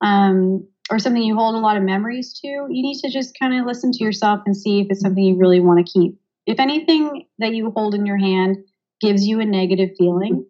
um, 0.00 0.66
or 0.90 0.98
something 0.98 1.22
you 1.22 1.36
hold 1.36 1.54
a 1.54 1.58
lot 1.58 1.76
of 1.76 1.82
memories 1.82 2.38
to. 2.40 2.46
You 2.46 2.68
need 2.68 3.00
to 3.00 3.10
just 3.10 3.38
kind 3.38 3.58
of 3.58 3.66
listen 3.66 3.92
to 3.92 4.04
yourself 4.04 4.40
and 4.46 4.56
see 4.56 4.80
if 4.80 4.86
it's 4.90 5.00
something 5.00 5.22
you 5.22 5.36
really 5.36 5.60
want 5.60 5.84
to 5.84 5.92
keep. 5.92 6.18
If 6.46 6.60
anything 6.60 7.26
that 7.38 7.54
you 7.54 7.70
hold 7.70 7.94
in 7.94 8.06
your 8.06 8.18
hand 8.18 8.58
gives 9.00 9.26
you 9.26 9.40
a 9.40 9.44
negative 9.44 9.90
feeling, 9.98 10.46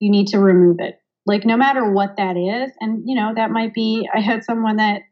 you 0.00 0.10
need 0.10 0.28
to 0.28 0.38
remove 0.38 0.78
it. 0.80 1.00
Like, 1.26 1.44
no 1.44 1.56
matter 1.56 1.92
what 1.92 2.16
that 2.16 2.36
is. 2.36 2.72
And, 2.80 3.02
you 3.06 3.14
know, 3.14 3.32
that 3.34 3.50
might 3.50 3.74
be, 3.74 4.08
I 4.12 4.20
had 4.20 4.44
someone 4.44 4.76
that 4.76 5.02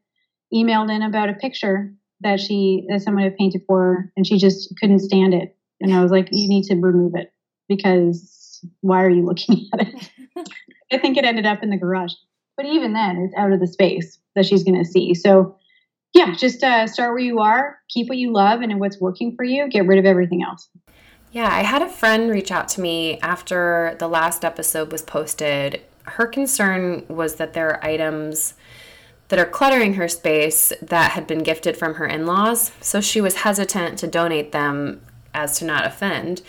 emailed 0.53 0.95
in 0.95 1.03
about 1.03 1.29
a 1.29 1.35
picture 1.35 1.93
that 2.21 2.41
she 2.41 2.87
that 2.89 3.03
someone 3.03 3.25
had 3.25 3.37
painted 3.37 3.63
for 3.67 3.79
her 3.79 4.13
and 4.17 4.27
she 4.27 4.39
just 4.39 4.73
couldn't 4.79 5.01
stand 5.01 5.35
it 5.35 5.57
and 5.81 5.95
i 5.95 6.03
was 6.03 6.11
like 6.11 6.29
you 6.33 6.49
need 6.49 6.65
to 6.65 6.75
remove 6.75 7.15
it 7.15 7.33
because 7.69 8.65
why 8.81 9.03
are 9.03 9.11
you 9.11 9.23
looking 9.27 9.69
at 9.75 9.87
it 9.87 10.11
i 10.93 10.99
think 10.99 11.17
it 11.17 11.25
ended 11.25 11.47
up 11.47 11.63
in 11.63 11.71
the 11.71 11.77
garage 11.77 12.15
but 12.57 12.67
even 12.67 12.93
then 12.93 13.17
it's 13.19 13.37
out 13.37 13.53
of 13.53 13.61
the 13.61 13.67
space 13.67 14.19
that 14.37 14.47
she's 14.47 14.63
going 14.63 14.79
to 14.79 14.85
see. 14.85 15.13
So 15.15 15.57
yeah 16.17 16.35
just 16.35 16.65
uh, 16.65 16.87
start 16.87 17.11
where 17.11 17.19
you 17.19 17.39
are 17.41 17.79
keep 17.89 18.09
what 18.09 18.19
you 18.19 18.33
love 18.33 18.63
and 18.63 18.81
what's 18.81 19.01
working 19.01 19.37
for 19.37 19.45
you 19.45 19.69
get 19.69 19.87
rid 19.87 19.99
of 19.99 20.05
everything 20.05 20.43
else. 20.43 20.69
Yeah 21.31 21.49
i 21.53 21.63
had 21.63 21.83
a 21.83 21.89
friend 21.89 22.31
reach 22.31 22.51
out 22.51 22.69
to 22.71 22.81
me 22.81 23.21
after 23.21 23.95
the 23.99 24.09
last 24.09 24.45
episode 24.45 24.91
was 24.91 25.03
posted. 25.03 25.83
Her 26.05 26.27
concern 26.27 27.05
was 27.09 27.35
that 27.37 27.53
there 27.53 27.69
are 27.69 27.85
items 27.85 28.55
that 29.29 29.41
are 29.41 29.47
cluttering 29.47 29.95
her 29.95 30.07
space 30.07 30.73
that 30.81 31.11
had 31.13 31.27
been 31.27 31.43
gifted 31.43 31.77
from 31.77 31.95
her 31.95 32.07
in 32.07 32.27
laws, 32.27 32.71
so 32.81 33.01
she 33.01 33.21
was 33.21 33.39
hesitant 33.39 33.99
to 33.99 34.07
donate 34.07 34.53
them 34.53 35.03
as 35.35 35.59
to 35.59 35.65
not 35.65 35.85
offend. 35.85 36.43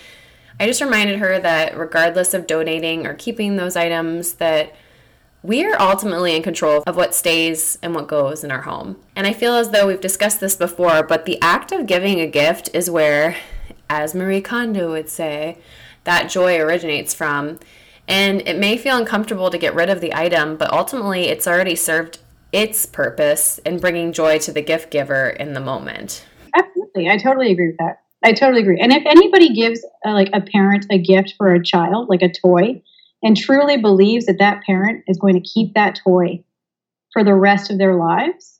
I 0.60 0.68
just 0.68 0.80
reminded 0.80 1.18
her 1.18 1.40
that 1.40 1.76
regardless 1.76 2.36
of 2.36 2.46
donating 2.46 3.08
or 3.08 3.16
keeping 3.16 3.56
those 3.56 3.76
items, 3.76 4.34
that 4.34 4.76
we 5.44 5.64
are 5.66 5.80
ultimately 5.80 6.36
in 6.36 6.44
control 6.44 6.84
of 6.88 6.96
what 6.96 7.14
stays 7.14 7.78
and 7.82 7.94
what 7.94 8.08
goes 8.08 8.44
in 8.44 8.52
our 8.52 8.64
home. 8.64 8.98
And 9.16 9.28
I 9.28 9.34
feel 9.34 9.54
as 9.54 9.70
though 9.70 9.88
we've 9.88 10.02
discussed 10.02 10.40
this 10.40 10.56
before, 10.56 11.04
but 11.04 11.26
the 11.26 11.40
act 11.42 11.72
of 11.72 11.88
giving 11.88 12.20
a 12.20 12.28
gift 12.28 12.70
is 12.74 12.90
where, 12.90 13.38
as 13.90 14.16
Marie 14.16 14.42
Kondo 14.42 14.92
would 14.92 15.10
say, 15.10 15.58
that 16.04 16.30
joy 16.30 16.60
originates 16.60 17.14
from. 17.14 17.60
And 18.08 18.42
it 18.48 18.58
may 18.58 18.78
feel 18.78 18.98
uncomfortable 18.98 19.50
to 19.50 19.58
get 19.58 19.76
rid 19.76 19.90
of 19.90 20.02
the 20.02 20.14
item, 20.14 20.56
but 20.58 20.72
ultimately 20.72 21.26
it's 21.26 21.48
already 21.48 21.76
served 21.76 22.20
its 22.52 22.86
purpose 22.86 23.60
in 23.60 23.80
bringing 23.80 24.14
joy 24.14 24.40
to 24.40 24.52
the 24.52 24.62
gift 24.62 24.90
giver 24.90 25.30
in 25.30 25.54
the 25.54 25.60
moment. 25.60 26.26
Absolutely. 26.56 27.10
I 27.10 27.18
totally 27.18 27.52
agree 27.52 27.68
with 27.68 27.78
that. 27.78 28.02
I 28.24 28.34
totally 28.34 28.62
agree. 28.62 28.80
And 28.80 28.92
if 28.92 29.04
anybody 29.06 29.54
gives 29.54 29.86
uh, 30.06 30.14
like 30.14 30.30
a 30.34 30.42
parent 30.42 30.86
a 30.90 30.98
gift 30.98 31.36
for 31.38 31.54
a 31.54 31.64
child, 31.64 32.10
like 32.10 32.22
a 32.22 32.32
toy, 32.32 32.82
and 33.24 33.36
truly 33.36 33.78
believes 33.78 34.26
that 34.26 34.40
that 34.40 34.64
parent 34.64 35.04
is 35.08 35.18
going 35.18 35.34
to 35.34 35.50
keep 35.50 35.74
that 35.74 36.00
toy 36.04 36.44
for 37.14 37.24
the 37.24 37.34
rest 37.34 37.72
of 37.72 37.78
their 37.78 37.96
lives, 37.96 38.60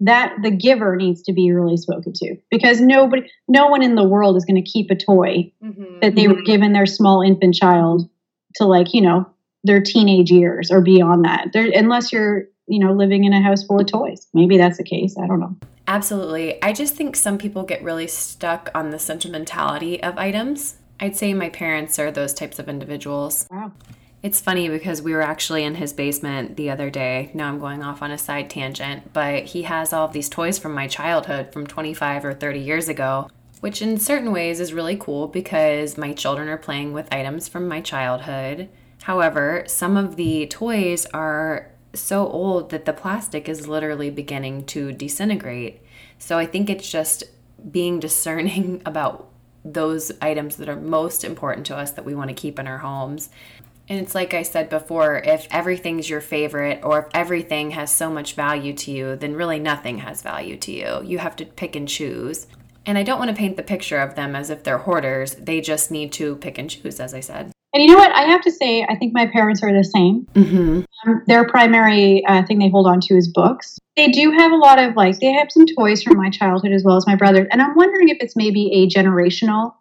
that 0.00 0.36
the 0.42 0.50
giver 0.50 0.96
needs 0.96 1.22
to 1.22 1.32
be 1.32 1.50
really 1.50 1.76
spoken 1.76 2.12
to 2.12 2.36
because 2.50 2.80
nobody, 2.80 3.28
no 3.48 3.68
one 3.68 3.82
in 3.82 3.94
the 3.94 4.06
world 4.06 4.36
is 4.36 4.44
going 4.44 4.62
to 4.62 4.70
keep 4.70 4.90
a 4.90 4.96
toy 4.96 5.50
mm-hmm. 5.62 6.00
that 6.00 6.14
they 6.14 6.28
were 6.28 6.42
given 6.42 6.72
their 6.72 6.86
small 6.86 7.22
infant 7.22 7.54
child 7.54 8.08
to 8.56 8.64
like, 8.64 8.92
you 8.92 9.00
know, 9.00 9.28
their 9.64 9.80
teenage 9.80 10.30
years 10.30 10.70
or 10.70 10.80
beyond 10.80 11.24
that. 11.24 11.48
There, 11.52 11.68
unless 11.74 12.12
you're 12.12 12.46
you 12.66 12.78
know, 12.78 12.92
living 12.92 13.24
in 13.24 13.32
a 13.32 13.40
house 13.40 13.64
full 13.64 13.80
of 13.80 13.86
toys. 13.86 14.26
Maybe 14.34 14.56
that's 14.56 14.78
the 14.78 14.84
case. 14.84 15.16
I 15.22 15.26
don't 15.26 15.40
know. 15.40 15.56
Absolutely. 15.86 16.60
I 16.62 16.72
just 16.72 16.94
think 16.94 17.14
some 17.14 17.38
people 17.38 17.62
get 17.62 17.82
really 17.82 18.08
stuck 18.08 18.70
on 18.74 18.90
the 18.90 18.98
sentimentality 18.98 20.02
of 20.02 20.18
items. 20.18 20.76
I'd 20.98 21.16
say 21.16 21.34
my 21.34 21.50
parents 21.50 21.98
are 21.98 22.10
those 22.10 22.32
types 22.32 22.58
of 22.58 22.68
individuals. 22.68 23.46
Wow. 23.50 23.72
It's 24.22 24.40
funny 24.40 24.68
because 24.68 25.02
we 25.02 25.12
were 25.12 25.22
actually 25.22 25.62
in 25.62 25.76
his 25.76 25.92
basement 25.92 26.56
the 26.56 26.70
other 26.70 26.90
day. 26.90 27.30
Now 27.34 27.48
I'm 27.48 27.60
going 27.60 27.82
off 27.82 28.02
on 28.02 28.10
a 28.10 28.18
side 28.18 28.48
tangent, 28.50 29.12
but 29.12 29.44
he 29.44 29.62
has 29.62 29.92
all 29.92 30.06
of 30.06 30.12
these 30.12 30.28
toys 30.28 30.58
from 30.58 30.74
my 30.74 30.88
childhood 30.88 31.52
from 31.52 31.66
25 31.66 32.24
or 32.24 32.34
30 32.34 32.58
years 32.58 32.88
ago, 32.88 33.30
which 33.60 33.82
in 33.82 33.98
certain 33.98 34.32
ways 34.32 34.58
is 34.58 34.72
really 34.72 34.96
cool 34.96 35.28
because 35.28 35.98
my 35.98 36.12
children 36.12 36.48
are 36.48 36.56
playing 36.56 36.92
with 36.92 37.12
items 37.12 37.46
from 37.46 37.68
my 37.68 37.80
childhood. 37.80 38.68
However, 39.02 39.64
some 39.68 39.96
of 39.96 40.16
the 40.16 40.46
toys 40.46 41.06
are 41.14 41.70
so 41.94 42.26
old 42.26 42.70
that 42.70 42.84
the 42.84 42.92
plastic 42.92 43.48
is 43.48 43.68
literally 43.68 44.10
beginning 44.10 44.64
to 44.66 44.92
disintegrate. 44.92 45.82
So 46.18 46.38
I 46.38 46.46
think 46.46 46.68
it's 46.68 46.90
just 46.90 47.24
being 47.70 48.00
discerning 48.00 48.82
about 48.86 49.28
those 49.72 50.12
items 50.20 50.56
that 50.56 50.68
are 50.68 50.76
most 50.76 51.24
important 51.24 51.66
to 51.66 51.76
us 51.76 51.92
that 51.92 52.04
we 52.04 52.14
want 52.14 52.28
to 52.28 52.34
keep 52.34 52.58
in 52.58 52.66
our 52.66 52.78
homes. 52.78 53.28
And 53.88 54.00
it's 54.00 54.14
like 54.14 54.34
I 54.34 54.42
said 54.42 54.68
before 54.68 55.18
if 55.18 55.46
everything's 55.50 56.10
your 56.10 56.20
favorite 56.20 56.80
or 56.82 57.00
if 57.00 57.06
everything 57.14 57.70
has 57.72 57.94
so 57.94 58.10
much 58.10 58.34
value 58.34 58.72
to 58.72 58.90
you, 58.90 59.16
then 59.16 59.34
really 59.34 59.60
nothing 59.60 59.98
has 59.98 60.22
value 60.22 60.56
to 60.58 60.72
you. 60.72 61.02
You 61.04 61.18
have 61.18 61.36
to 61.36 61.46
pick 61.46 61.76
and 61.76 61.88
choose. 61.88 62.46
And 62.84 62.98
I 62.98 63.02
don't 63.02 63.18
want 63.18 63.30
to 63.30 63.36
paint 63.36 63.56
the 63.56 63.62
picture 63.62 63.98
of 63.98 64.14
them 64.14 64.34
as 64.36 64.50
if 64.50 64.62
they're 64.62 64.78
hoarders. 64.78 65.34
They 65.34 65.60
just 65.60 65.90
need 65.90 66.12
to 66.12 66.36
pick 66.36 66.58
and 66.58 66.70
choose, 66.70 67.00
as 67.00 67.14
I 67.14 67.20
said. 67.20 67.52
And 67.76 67.82
you 67.82 67.90
know 67.90 67.98
what? 67.98 68.12
I 68.12 68.22
have 68.22 68.40
to 68.40 68.50
say, 68.50 68.86
I 68.88 68.96
think 68.96 69.12
my 69.12 69.26
parents 69.26 69.62
are 69.62 69.70
the 69.70 69.84
same. 69.84 70.26
Mm-hmm. 70.32 70.80
Um, 71.06 71.22
their 71.26 71.46
primary 71.46 72.24
uh, 72.24 72.42
thing 72.46 72.58
they 72.58 72.70
hold 72.70 72.86
on 72.86 73.02
to 73.02 73.14
is 73.14 73.28
books. 73.28 73.78
They 73.98 74.08
do 74.08 74.30
have 74.30 74.50
a 74.50 74.56
lot 74.56 74.78
of 74.78 74.96
like, 74.96 75.20
they 75.20 75.30
have 75.30 75.48
some 75.52 75.66
toys 75.66 76.02
from 76.02 76.16
my 76.16 76.30
childhood 76.30 76.72
as 76.72 76.84
well 76.84 76.96
as 76.96 77.06
my 77.06 77.16
brother. 77.16 77.46
And 77.52 77.60
I'm 77.60 77.74
wondering 77.74 78.08
if 78.08 78.16
it's 78.20 78.34
maybe 78.34 78.72
a 78.72 78.88
generational 78.88 79.74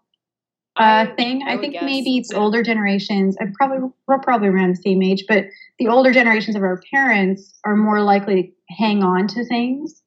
uh, 0.76 1.06
thing. 1.16 1.44
I, 1.48 1.54
I 1.54 1.58
think 1.58 1.72
guess. 1.72 1.84
maybe 1.86 2.18
it's 2.18 2.34
older 2.34 2.64
generations. 2.64 3.38
I'm 3.40 3.54
probably 3.54 3.90
we're 4.10 4.20
probably 4.20 4.50
around 4.50 4.72
the 4.72 4.82
same 4.82 5.02
age, 5.02 5.24
but 5.26 5.46
the 5.80 5.88
older 5.88 6.12
generations 6.12 6.58
of 6.58 6.64
our 6.64 6.82
parents 6.94 7.54
are 7.64 7.78
more 7.78 8.02
likely 8.02 8.44
to 8.44 8.74
hang 8.78 9.04
on 9.04 9.28
to 9.28 9.46
things 9.46 10.02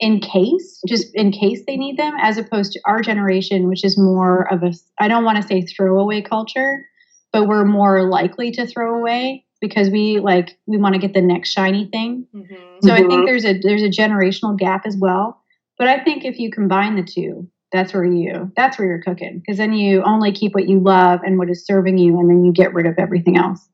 in 0.00 0.20
case, 0.20 0.82
just 0.86 1.14
in 1.14 1.32
case 1.32 1.62
they 1.66 1.78
need 1.78 1.96
them, 1.96 2.12
as 2.20 2.36
opposed 2.36 2.72
to 2.72 2.80
our 2.84 3.00
generation, 3.00 3.68
which 3.68 3.84
is 3.84 3.96
more 3.96 4.52
of 4.52 4.62
a 4.62 4.74
I 4.98 5.08
don't 5.08 5.24
want 5.24 5.40
to 5.40 5.48
say 5.48 5.62
throwaway 5.62 6.20
culture, 6.20 6.84
but 7.32 7.46
we're 7.46 7.64
more 7.64 8.02
likely 8.08 8.50
to 8.52 8.66
throw 8.66 8.98
away 8.98 9.44
because 9.60 9.88
we 9.90 10.20
like 10.20 10.58
we 10.66 10.76
want 10.76 10.94
to 10.94 11.00
get 11.00 11.14
the 11.14 11.22
next 11.22 11.50
shiny 11.50 11.86
thing. 11.86 12.26
Mm-hmm. 12.34 12.54
So 12.82 12.90
mm-hmm. 12.90 13.04
I 13.04 13.08
think 13.08 13.26
there's 13.26 13.44
a 13.44 13.58
there's 13.58 13.82
a 13.82 13.88
generational 13.88 14.58
gap 14.58 14.86
as 14.86 14.96
well. 14.96 15.42
But 15.78 15.88
I 15.88 16.04
think 16.04 16.24
if 16.24 16.38
you 16.38 16.50
combine 16.50 16.96
the 16.96 17.02
two, 17.02 17.48
that's 17.72 17.94
where 17.94 18.04
you 18.04 18.52
that's 18.54 18.78
where 18.78 18.86
you're 18.86 19.02
cooking 19.02 19.38
because 19.38 19.56
then 19.56 19.72
you 19.72 20.02
only 20.02 20.32
keep 20.32 20.54
what 20.54 20.68
you 20.68 20.78
love 20.78 21.20
and 21.24 21.38
what 21.38 21.48
is 21.48 21.64
serving 21.64 21.98
you 21.98 22.18
and 22.20 22.28
then 22.28 22.44
you 22.44 22.52
get 22.52 22.74
rid 22.74 22.86
of 22.86 22.94
everything 22.98 23.36
else. 23.36 23.68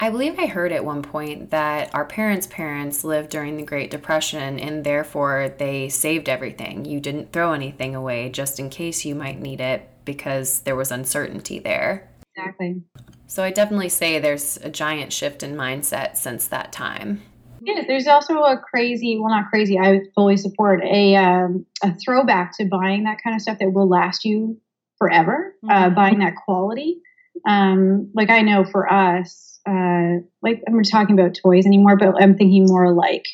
I 0.00 0.10
believe 0.10 0.38
I 0.38 0.46
heard 0.46 0.72
at 0.72 0.84
one 0.84 1.02
point 1.02 1.50
that 1.50 1.94
our 1.94 2.04
parents' 2.04 2.48
parents 2.48 3.04
lived 3.04 3.30
during 3.30 3.56
the 3.56 3.62
Great 3.62 3.90
Depression 3.90 4.58
and 4.58 4.84
therefore 4.84 5.54
they 5.56 5.88
saved 5.88 6.28
everything. 6.28 6.84
You 6.84 7.00
didn't 7.00 7.32
throw 7.32 7.52
anything 7.52 7.94
away 7.94 8.28
just 8.28 8.58
in 8.58 8.70
case 8.70 9.04
you 9.04 9.14
might 9.14 9.40
need 9.40 9.60
it 9.60 9.88
because 10.04 10.60
there 10.60 10.76
was 10.76 10.90
uncertainty 10.90 11.58
there. 11.58 12.10
Exactly. 12.36 12.82
So 13.26 13.42
I 13.42 13.50
definitely 13.50 13.88
say 13.88 14.18
there's 14.18 14.58
a 14.58 14.70
giant 14.70 15.12
shift 15.12 15.42
in 15.42 15.54
mindset 15.54 16.16
since 16.16 16.48
that 16.48 16.72
time. 16.72 17.22
Yes, 17.62 17.86
there's 17.86 18.06
also 18.06 18.42
a 18.42 18.58
crazy, 18.58 19.18
well, 19.18 19.30
not 19.30 19.48
crazy. 19.48 19.78
I 19.78 20.00
fully 20.14 20.36
support 20.36 20.82
a 20.84 21.16
um, 21.16 21.64
a 21.82 21.94
throwback 21.94 22.56
to 22.58 22.66
buying 22.66 23.04
that 23.04 23.22
kind 23.22 23.34
of 23.34 23.40
stuff 23.40 23.58
that 23.58 23.72
will 23.72 23.88
last 23.88 24.24
you 24.24 24.60
forever. 24.98 25.54
Uh, 25.64 25.72
mm-hmm. 25.72 25.84
Uh, 25.84 25.90
buying 25.94 26.18
that 26.18 26.34
quality. 26.44 27.00
Um, 27.46 28.10
like 28.14 28.30
I 28.30 28.42
know 28.42 28.64
for 28.64 28.92
us, 28.92 29.58
uh, 29.66 30.20
like 30.42 30.62
I'm 30.66 30.76
not 30.76 30.86
talking 30.90 31.18
about 31.18 31.34
toys 31.34 31.66
anymore, 31.66 31.96
but 31.96 32.22
I'm 32.22 32.36
thinking 32.36 32.66
more 32.66 32.92
like, 32.92 33.24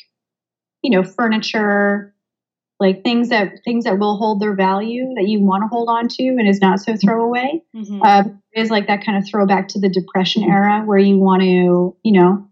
you 0.81 0.91
know, 0.91 1.03
furniture, 1.03 2.13
like 2.81 3.03
things 3.03 3.29
that 3.29 3.59
things 3.63 3.83
that 3.83 3.99
will 3.99 4.17
hold 4.17 4.41
their 4.41 4.55
value 4.55 5.13
that 5.13 5.27
you 5.27 5.39
want 5.39 5.61
to 5.63 5.67
hold 5.67 5.87
on 5.87 6.07
to 6.07 6.27
and 6.27 6.47
is 6.47 6.59
not 6.59 6.79
so 6.79 6.97
throwaway. 6.97 7.61
Mm-hmm. 7.75 8.01
uh, 8.01 8.23
is 8.53 8.71
like 8.71 8.87
that 8.87 9.05
kind 9.05 9.17
of 9.17 9.25
throwback 9.29 9.69
to 9.69 9.79
the 9.79 9.87
depression 9.87 10.43
era 10.43 10.81
where 10.83 10.97
you 10.97 11.17
want 11.17 11.43
to 11.43 11.95
you 12.03 12.11
know 12.11 12.49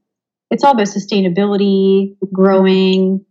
it's 0.51 0.63
all 0.63 0.71
about 0.73 0.87
sustainability 0.87 2.15
growing 2.31 3.25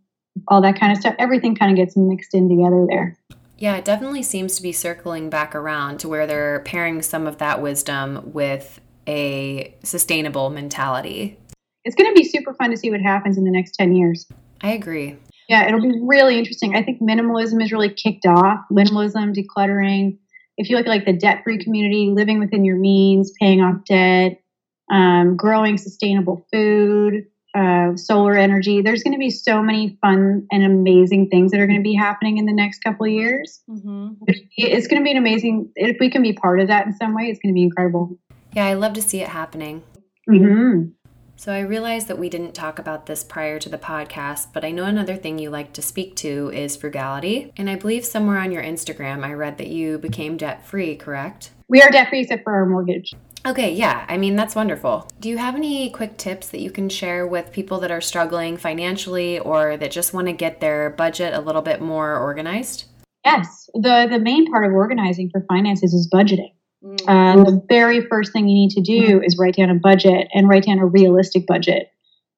all 0.47 0.61
that 0.61 0.79
kind 0.79 0.91
of 0.91 0.99
stuff. 0.99 1.15
Everything 1.17 1.55
kind 1.55 1.71
of 1.71 1.77
gets 1.77 1.97
mixed 1.97 2.35
in 2.35 2.49
together 2.49 2.85
there. 2.87 3.17
Yeah 3.57 3.77
it 3.77 3.85
definitely 3.85 4.21
seems 4.21 4.57
to 4.57 4.61
be 4.61 4.73
circling 4.73 5.29
back 5.29 5.55
around 5.55 6.01
to 6.01 6.09
where 6.09 6.27
they're 6.27 6.59
pairing 6.59 7.01
some 7.01 7.27
of 7.27 7.37
that 7.37 7.61
wisdom 7.61 8.33
with 8.33 8.81
a 9.07 9.73
sustainable 9.83 10.49
mentality. 10.49 11.39
It's 11.85 11.95
going 11.95 12.13
to 12.13 12.21
be 12.21 12.27
super 12.27 12.53
fun 12.53 12.71
to 12.71 12.77
see 12.77 12.91
what 12.91 12.99
happens 12.99 13.37
in 13.37 13.45
the 13.45 13.51
next 13.51 13.71
10 13.71 13.95
years. 13.95 14.27
I 14.61 14.73
agree 14.73 15.15
yeah, 15.49 15.67
it'll 15.67 15.81
be 15.81 15.99
really 16.03 16.37
interesting. 16.37 16.75
I 16.75 16.83
think 16.83 17.01
minimalism 17.01 17.61
is 17.61 17.71
really 17.71 17.89
kicked 17.89 18.27
off. 18.27 18.59
Minimalism, 18.71 19.35
decluttering. 19.35 20.19
If 20.57 20.69
you 20.69 20.77
look 20.77 20.85
at 20.85 20.89
like 20.89 21.05
the 21.05 21.13
debt 21.13 21.43
free 21.43 21.57
community, 21.57 22.11
living 22.13 22.39
within 22.39 22.63
your 22.63 22.77
means, 22.77 23.31
paying 23.39 23.59
off 23.59 23.83
debt, 23.85 24.41
um, 24.91 25.35
growing 25.35 25.77
sustainable 25.77 26.45
food, 26.53 27.25
uh, 27.55 27.95
solar 27.95 28.37
energy. 28.37 28.81
There's 28.81 29.01
going 29.01 29.13
to 29.13 29.19
be 29.19 29.31
so 29.31 29.61
many 29.63 29.97
fun 30.01 30.45
and 30.51 30.63
amazing 30.63 31.29
things 31.29 31.51
that 31.51 31.59
are 31.59 31.65
going 31.65 31.79
to 31.79 31.83
be 31.83 31.95
happening 31.95 32.37
in 32.37 32.45
the 32.45 32.53
next 32.53 32.83
couple 32.83 33.07
of 33.07 33.11
years. 33.11 33.61
Mm-hmm. 33.67 34.23
It's 34.55 34.87
going 34.87 35.01
to 35.01 35.03
be 35.03 35.11
an 35.11 35.17
amazing, 35.17 35.71
if 35.75 35.97
we 35.99 36.11
can 36.11 36.21
be 36.21 36.33
part 36.33 36.59
of 36.59 36.67
that 36.67 36.85
in 36.85 36.93
some 36.93 37.15
way, 37.15 37.23
it's 37.23 37.39
going 37.39 37.53
to 37.53 37.57
be 37.57 37.63
incredible. 37.63 38.19
Yeah, 38.55 38.67
I 38.67 38.75
love 38.75 38.93
to 38.93 39.01
see 39.01 39.21
it 39.21 39.29
happening. 39.29 39.81
Mm-hmm. 40.29 40.89
So 41.39 41.53
I 41.53 41.61
realized 41.61 42.09
that 42.09 42.19
we 42.19 42.27
didn't 42.27 42.51
talk 42.51 42.79
about 42.79 43.05
this 43.05 43.23
prior 43.23 43.59
to 43.59 43.69
the 43.69 43.77
podcast, 43.77 44.47
but 44.51 44.65
I 44.65 44.71
know 44.71 44.83
another 44.83 45.15
thing 45.15 45.39
you 45.39 45.49
like 45.49 45.71
to 45.71 45.81
speak 45.81 46.17
to 46.17 46.51
is 46.53 46.75
frugality. 46.75 47.53
And 47.55 47.69
I 47.69 47.77
believe 47.77 48.03
somewhere 48.03 48.39
on 48.39 48.51
your 48.51 48.61
Instagram 48.61 49.23
I 49.23 49.31
read 49.31 49.57
that 49.57 49.69
you 49.69 49.99
became 49.99 50.35
debt 50.35 50.67
free, 50.67 50.97
correct? 50.97 51.51
We 51.69 51.81
are 51.81 51.89
debt 51.89 52.09
free 52.09 52.23
except 52.23 52.43
for 52.43 52.51
our 52.51 52.65
mortgage. 52.65 53.13
Okay, 53.45 53.73
yeah. 53.73 54.03
I 54.09 54.17
mean, 54.17 54.35
that's 54.35 54.53
wonderful. 54.53 55.07
Do 55.21 55.29
you 55.29 55.37
have 55.37 55.55
any 55.55 55.89
quick 55.91 56.17
tips 56.17 56.49
that 56.49 56.59
you 56.59 56.71
can 56.71 56.89
share 56.89 57.25
with 57.25 57.53
people 57.53 57.79
that 57.79 57.89
are 57.89 58.01
struggling 58.01 58.57
financially 58.57 59.39
or 59.39 59.77
that 59.77 59.91
just 59.91 60.13
want 60.13 60.27
to 60.27 60.33
get 60.33 60.59
their 60.59 60.89
budget 60.89 61.33
a 61.33 61.39
little 61.39 61.61
bit 61.61 61.79
more 61.79 62.17
organized? 62.17 62.83
Yes. 63.23 63.69
The 63.75 64.07
the 64.11 64.19
main 64.19 64.51
part 64.51 64.65
of 64.65 64.73
organizing 64.73 65.29
for 65.31 65.45
finances 65.47 65.93
is 65.93 66.09
budgeting. 66.13 66.51
Uh, 67.07 67.43
the 67.43 67.61
very 67.67 68.05
first 68.07 68.31
thing 68.31 68.47
you 68.47 68.55
need 68.55 68.71
to 68.71 68.81
do 68.81 69.21
is 69.21 69.37
write 69.37 69.55
down 69.55 69.69
a 69.69 69.75
budget 69.75 70.27
and 70.33 70.47
write 70.47 70.63
down 70.63 70.79
a 70.79 70.85
realistic 70.85 71.45
budget. 71.45 71.91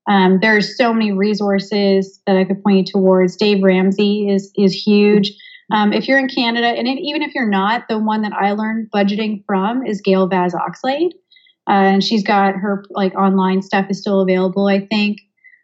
Um, 0.09 0.39
are 0.43 0.61
so 0.61 0.93
many 0.93 1.11
resources 1.11 2.19
that 2.25 2.35
I 2.35 2.43
could 2.43 2.63
point 2.63 2.77
you 2.77 2.93
towards. 2.93 3.35
Dave 3.35 3.63
Ramsey 3.63 4.29
is 4.29 4.51
is 4.55 4.73
huge. 4.73 5.31
Um, 5.71 5.93
if 5.93 6.07
you're 6.07 6.19
in 6.19 6.27
Canada, 6.27 6.67
and 6.67 6.87
even 6.87 7.21
if 7.21 7.33
you're 7.35 7.49
not, 7.49 7.87
the 7.87 7.99
one 7.99 8.23
that 8.23 8.33
I 8.33 8.51
learned 8.53 8.89
budgeting 8.93 9.43
from 9.45 9.85
is 9.85 10.01
Gail 10.01 10.27
Vaz 10.27 10.53
Oxlade, 10.53 11.11
uh, 11.69 11.93
and 11.93 12.03
she's 12.03 12.23
got 12.23 12.55
her 12.55 12.83
like 12.89 13.13
online 13.15 13.61
stuff 13.61 13.85
is 13.89 13.99
still 13.99 14.21
available. 14.21 14.67
I 14.67 14.85
think 14.87 15.19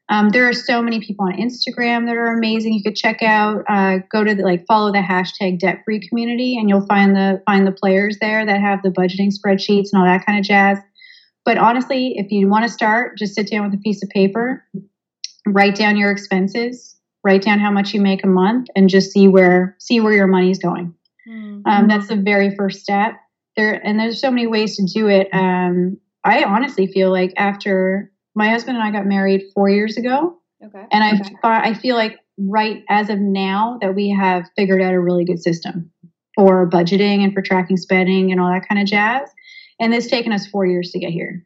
um, 0.10 0.30
there 0.30 0.48
are 0.48 0.54
so 0.54 0.82
many 0.82 1.02
people 1.02 1.26
on 1.26 1.34
Instagram 1.34 2.06
that 2.06 2.16
are 2.16 2.28
amazing. 2.28 2.74
You 2.74 2.84
could 2.84 2.96
check 2.96 3.22
out, 3.22 3.64
uh, 3.68 3.98
go 4.10 4.24
to 4.24 4.34
the, 4.34 4.44
like 4.44 4.66
follow 4.66 4.92
the 4.92 5.00
hashtag 5.00 5.60
debt 5.60 5.82
free 5.84 6.00
community, 6.00 6.58
and 6.58 6.70
you'll 6.70 6.86
find 6.86 7.16
the 7.16 7.42
find 7.46 7.68
the 7.68 7.74
players 7.74 8.18
there 8.20 8.46
that 8.46 8.62
have 8.62 8.82
the 8.84 8.90
budgeting 8.90 9.34
spreadsheets 9.34 9.90
and 9.92 10.00
all 10.00 10.06
that 10.06 10.26
kind 10.26 10.40
of 10.40 10.46
jazz. 10.46 10.78
But 11.44 11.58
honestly, 11.58 12.18
if 12.18 12.32
you 12.32 12.48
want 12.48 12.66
to 12.66 12.72
start, 12.72 13.18
just 13.18 13.36
sit 13.36 13.50
down 13.50 13.66
with 13.66 13.80
a 13.80 13.82
piece 13.82 14.02
of 14.02 14.10
paper, 14.10 14.66
write 15.46 15.76
down 15.76 15.98
your 15.98 16.12
expenses, 16.12 16.96
write 17.24 17.42
down 17.42 17.60
how 17.60 17.72
much 17.72 17.94
you 17.94 18.00
make 18.00 18.24
a 18.24 18.28
month, 18.28 18.68
and 18.76 18.90
just 18.90 19.12
see 19.12 19.28
where 19.28 19.76
see 19.78 20.00
where 20.00 20.14
your 20.14 20.28
money's 20.28 20.60
going. 20.60 20.94
Mm-hmm. 21.28 21.68
Um, 21.70 21.88
that's 21.90 22.08
the 22.08 22.16
very 22.16 22.56
first 22.56 22.80
step. 22.80 23.16
There 23.58 23.74
and 23.86 24.00
there's 24.00 24.22
so 24.22 24.32
many 24.32 24.48
ways 24.48 24.78
to 24.78 24.86
do 24.86 25.08
it. 25.08 25.28
Um, 25.34 25.98
I 26.24 26.44
honestly 26.44 26.88
feel 26.88 27.12
like 27.12 27.34
after 27.36 28.12
my 28.38 28.50
husband 28.50 28.78
and 28.78 28.86
I 28.86 28.92
got 28.92 29.08
married 29.08 29.44
four 29.54 29.68
years 29.68 29.98
ago. 29.98 30.38
Okay. 30.64 30.86
And 30.92 31.04
I 31.04 31.12
okay. 31.14 31.36
I 31.44 31.74
feel 31.74 31.96
like 31.96 32.18
right 32.38 32.84
as 32.88 33.10
of 33.10 33.20
now 33.20 33.80
that 33.82 33.96
we 33.96 34.10
have 34.10 34.46
figured 34.56 34.82
out 34.82 34.94
a 34.94 35.00
really 35.00 35.26
good 35.26 35.42
system 35.42 35.92
for 36.36 36.70
budgeting 36.70 37.24
and 37.24 37.34
for 37.34 37.42
tracking 37.42 37.78
spending 37.78 38.32
and 38.32 38.40
all 38.40 38.52
that 38.52 38.68
kind 38.68 38.80
of 38.80 38.88
jazz. 38.88 39.28
And 39.80 39.94
it's 39.94 40.08
taken 40.08 40.32
us 40.32 40.46
four 40.48 40.66
years 40.66 40.92
to 40.92 41.00
get 41.00 41.10
here. 41.10 41.46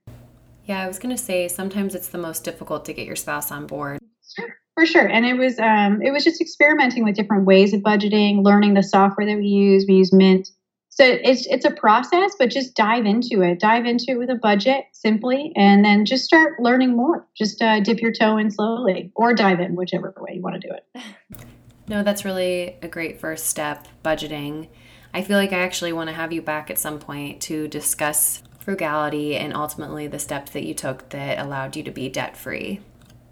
Yeah, 0.66 0.84
I 0.84 0.88
was 0.88 1.00
gonna 1.00 1.18
say 1.18 1.48
sometimes 1.48 1.96
it's 1.96 2.10
the 2.10 2.18
most 2.18 2.44
difficult 2.44 2.86
to 2.86 2.94
get 2.94 3.08
your 3.08 3.16
spouse 3.16 3.52
on 3.52 3.68
board. 3.68 4.00
Sure, 4.36 4.54
for 4.76 4.86
sure. 4.86 5.08
And 5.08 5.26
it 5.26 5.38
was 5.38 5.60
um, 5.60 6.02
it 6.02 6.12
was 6.12 6.26
just 6.26 6.42
experimenting 6.42 7.06
with 7.06 7.16
different 7.16 7.46
ways 7.46 7.74
of 7.74 7.82
budgeting, 7.82 8.44
learning 8.44 8.74
the 8.74 8.84
software 8.84 9.26
that 9.26 9.38
we 9.38 9.46
use. 9.46 9.86
We 9.88 9.96
use 9.96 10.12
Mint 10.14 10.50
so 10.94 11.06
it's 11.06 11.48
it's 11.48 11.64
a 11.64 11.72
process 11.72 12.36
but 12.38 12.52
just 12.52 12.76
dive 12.76 13.06
into 13.06 13.42
it. 13.42 13.60
Dive 13.60 13.86
into 13.86 14.06
it 14.10 14.18
with 14.18 14.30
a 14.30 14.36
budget 14.36 14.86
simply 14.92 15.54
and 15.56 15.84
then 15.86 16.06
just 16.06 16.26
start 16.26 16.60
learning 16.60 16.96
more. 16.96 17.26
Just 17.36 17.62
uh, 17.62 17.80
dip 17.80 18.02
your 18.02 18.12
toe 18.12 18.38
in 18.38 18.52
slowly 18.52 19.10
or 19.16 19.34
dive 19.34 19.62
in 19.62 19.76
whichever 19.76 20.14
way 20.18 20.34
you 20.36 20.42
want 20.42 20.62
to 20.62 20.68
do 20.68 20.74
it. 20.74 21.04
No 21.88 22.04
that's 22.04 22.24
really 22.24 22.78
a 22.82 22.88
great 22.88 23.20
first 23.20 23.48
step 23.48 23.86
budgeting. 24.06 24.70
I 25.14 25.24
feel 25.24 25.38
like 25.38 25.52
i 25.52 25.60
actually 25.60 25.92
want 25.92 26.10
to 26.10 26.16
have 26.16 26.32
you 26.32 26.42
back 26.42 26.70
at 26.70 26.78
some 26.78 27.00
point 27.00 27.42
to 27.42 27.68
discuss 27.68 28.44
frugality 28.60 29.36
and 29.36 29.54
ultimately 29.54 30.08
the 30.08 30.20
steps 30.20 30.52
that 30.52 30.64
you 30.64 30.74
took 30.74 31.10
that 31.10 31.38
allowed 31.38 31.76
you 31.76 31.84
to 31.84 31.92
be 31.92 32.08
debt 32.08 32.38
free 32.38 32.80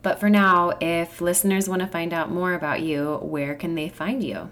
but 0.02 0.20
for 0.20 0.30
now 0.30 0.74
if 0.82 1.22
listeners 1.22 1.70
want 1.70 1.82
to 1.82 1.88
find 1.88 2.12
out 2.12 2.32
more 2.32 2.54
about 2.54 2.82
you 2.82 3.16
where 3.22 3.56
can 3.56 3.76
they 3.76 3.88
find 3.88 4.24
you 4.24 4.50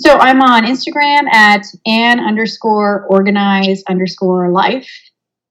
so 0.00 0.16
I'm 0.16 0.40
on 0.40 0.64
Instagram 0.64 1.28
at 1.32 1.66
an 1.86 2.20
underscore 2.20 3.06
organize 3.08 3.82
underscore 3.88 4.50
life. 4.50 4.88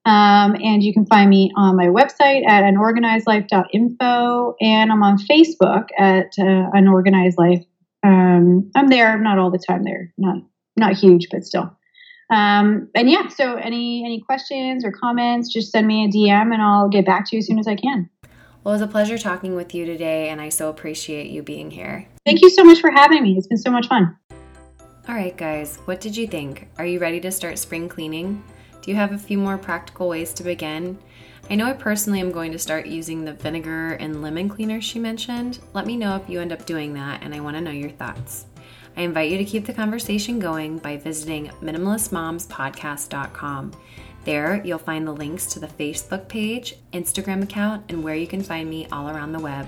Um, 0.05 0.55
and 0.63 0.81
you 0.81 0.93
can 0.93 1.05
find 1.05 1.29
me 1.29 1.51
on 1.57 1.75
my 1.75 1.87
website 1.87 2.47
at 2.47 2.63
anorganizedlife.info. 2.63 4.55
And 4.61 4.91
I'm 4.91 5.03
on 5.03 5.17
Facebook 5.17 5.87
at 5.97 6.27
uh, 6.39 6.69
an 6.73 6.87
organized 6.87 7.37
life. 7.37 7.63
Um, 8.03 8.71
I'm 8.73 8.87
there, 8.87 9.19
not 9.19 9.37
all 9.37 9.51
the 9.51 9.59
time 9.59 9.83
there, 9.83 10.13
not 10.17 10.37
not 10.77 10.93
huge, 10.93 11.27
but 11.29 11.43
still. 11.43 11.75
Um, 12.29 12.89
and 12.95 13.09
yeah, 13.09 13.27
so 13.27 13.55
any 13.55 14.05
any 14.05 14.21
questions 14.21 14.85
or 14.85 14.91
comments, 14.93 15.51
just 15.51 15.71
send 15.71 15.87
me 15.87 16.05
a 16.05 16.07
DM 16.07 16.53
and 16.53 16.61
I'll 16.61 16.87
get 16.87 17.05
back 17.05 17.25
to 17.29 17.35
you 17.35 17.39
as 17.39 17.47
soon 17.47 17.59
as 17.59 17.67
I 17.67 17.75
can. 17.75 18.09
Well, 18.63 18.73
it 18.73 18.79
was 18.79 18.81
a 18.81 18.87
pleasure 18.87 19.17
talking 19.17 19.55
with 19.55 19.73
you 19.73 19.85
today, 19.85 20.29
and 20.29 20.39
I 20.39 20.49
so 20.49 20.69
appreciate 20.69 21.27
you 21.27 21.41
being 21.41 21.71
here. 21.71 22.07
Thank 22.25 22.41
you 22.41 22.49
so 22.49 22.63
much 22.63 22.79
for 22.79 22.91
having 22.91 23.23
me. 23.23 23.35
It's 23.37 23.47
been 23.47 23.57
so 23.57 23.71
much 23.71 23.87
fun. 23.87 24.15
All 25.07 25.15
right, 25.15 25.37
guys, 25.37 25.77
what 25.85 26.01
did 26.01 26.17
you 26.17 26.27
think? 26.27 26.67
Are 26.77 26.85
you 26.85 26.99
ready 26.99 27.21
to 27.21 27.31
start 27.31 27.57
spring 27.57 27.87
cleaning? 27.87 28.43
Do 28.81 28.91
you 28.91 28.97
have 28.97 29.13
a 29.13 29.17
few 29.17 29.37
more 29.37 29.57
practical 29.57 30.09
ways 30.09 30.33
to 30.33 30.43
begin? 30.43 30.97
I 31.49 31.55
know 31.55 31.65
I 31.65 31.71
personally 31.71 32.19
am 32.19 32.29
going 32.29 32.51
to 32.51 32.59
start 32.59 32.87
using 32.87 33.23
the 33.23 33.31
vinegar 33.31 33.93
and 34.01 34.21
lemon 34.21 34.49
cleaner 34.49 34.81
she 34.81 34.99
mentioned. 34.99 35.59
Let 35.71 35.85
me 35.85 35.95
know 35.95 36.17
if 36.17 36.29
you 36.29 36.41
end 36.41 36.51
up 36.51 36.65
doing 36.65 36.93
that, 36.95 37.23
and 37.23 37.33
I 37.33 37.39
want 37.39 37.55
to 37.55 37.61
know 37.61 37.71
your 37.71 37.91
thoughts. 37.91 38.47
I 38.97 39.03
invite 39.03 39.31
you 39.31 39.37
to 39.37 39.45
keep 39.45 39.65
the 39.65 39.71
conversation 39.71 40.39
going 40.39 40.79
by 40.79 40.97
visiting 40.97 41.51
minimalistmomspodcast.com. 41.61 43.71
There, 44.25 44.61
you'll 44.65 44.77
find 44.77 45.07
the 45.07 45.13
links 45.13 45.45
to 45.53 45.61
the 45.61 45.67
Facebook 45.67 46.27
page, 46.27 46.75
Instagram 46.91 47.43
account, 47.43 47.85
and 47.87 48.03
where 48.03 48.15
you 48.15 48.27
can 48.27 48.43
find 48.43 48.69
me 48.69 48.87
all 48.91 49.09
around 49.09 49.31
the 49.31 49.39
web. 49.39 49.67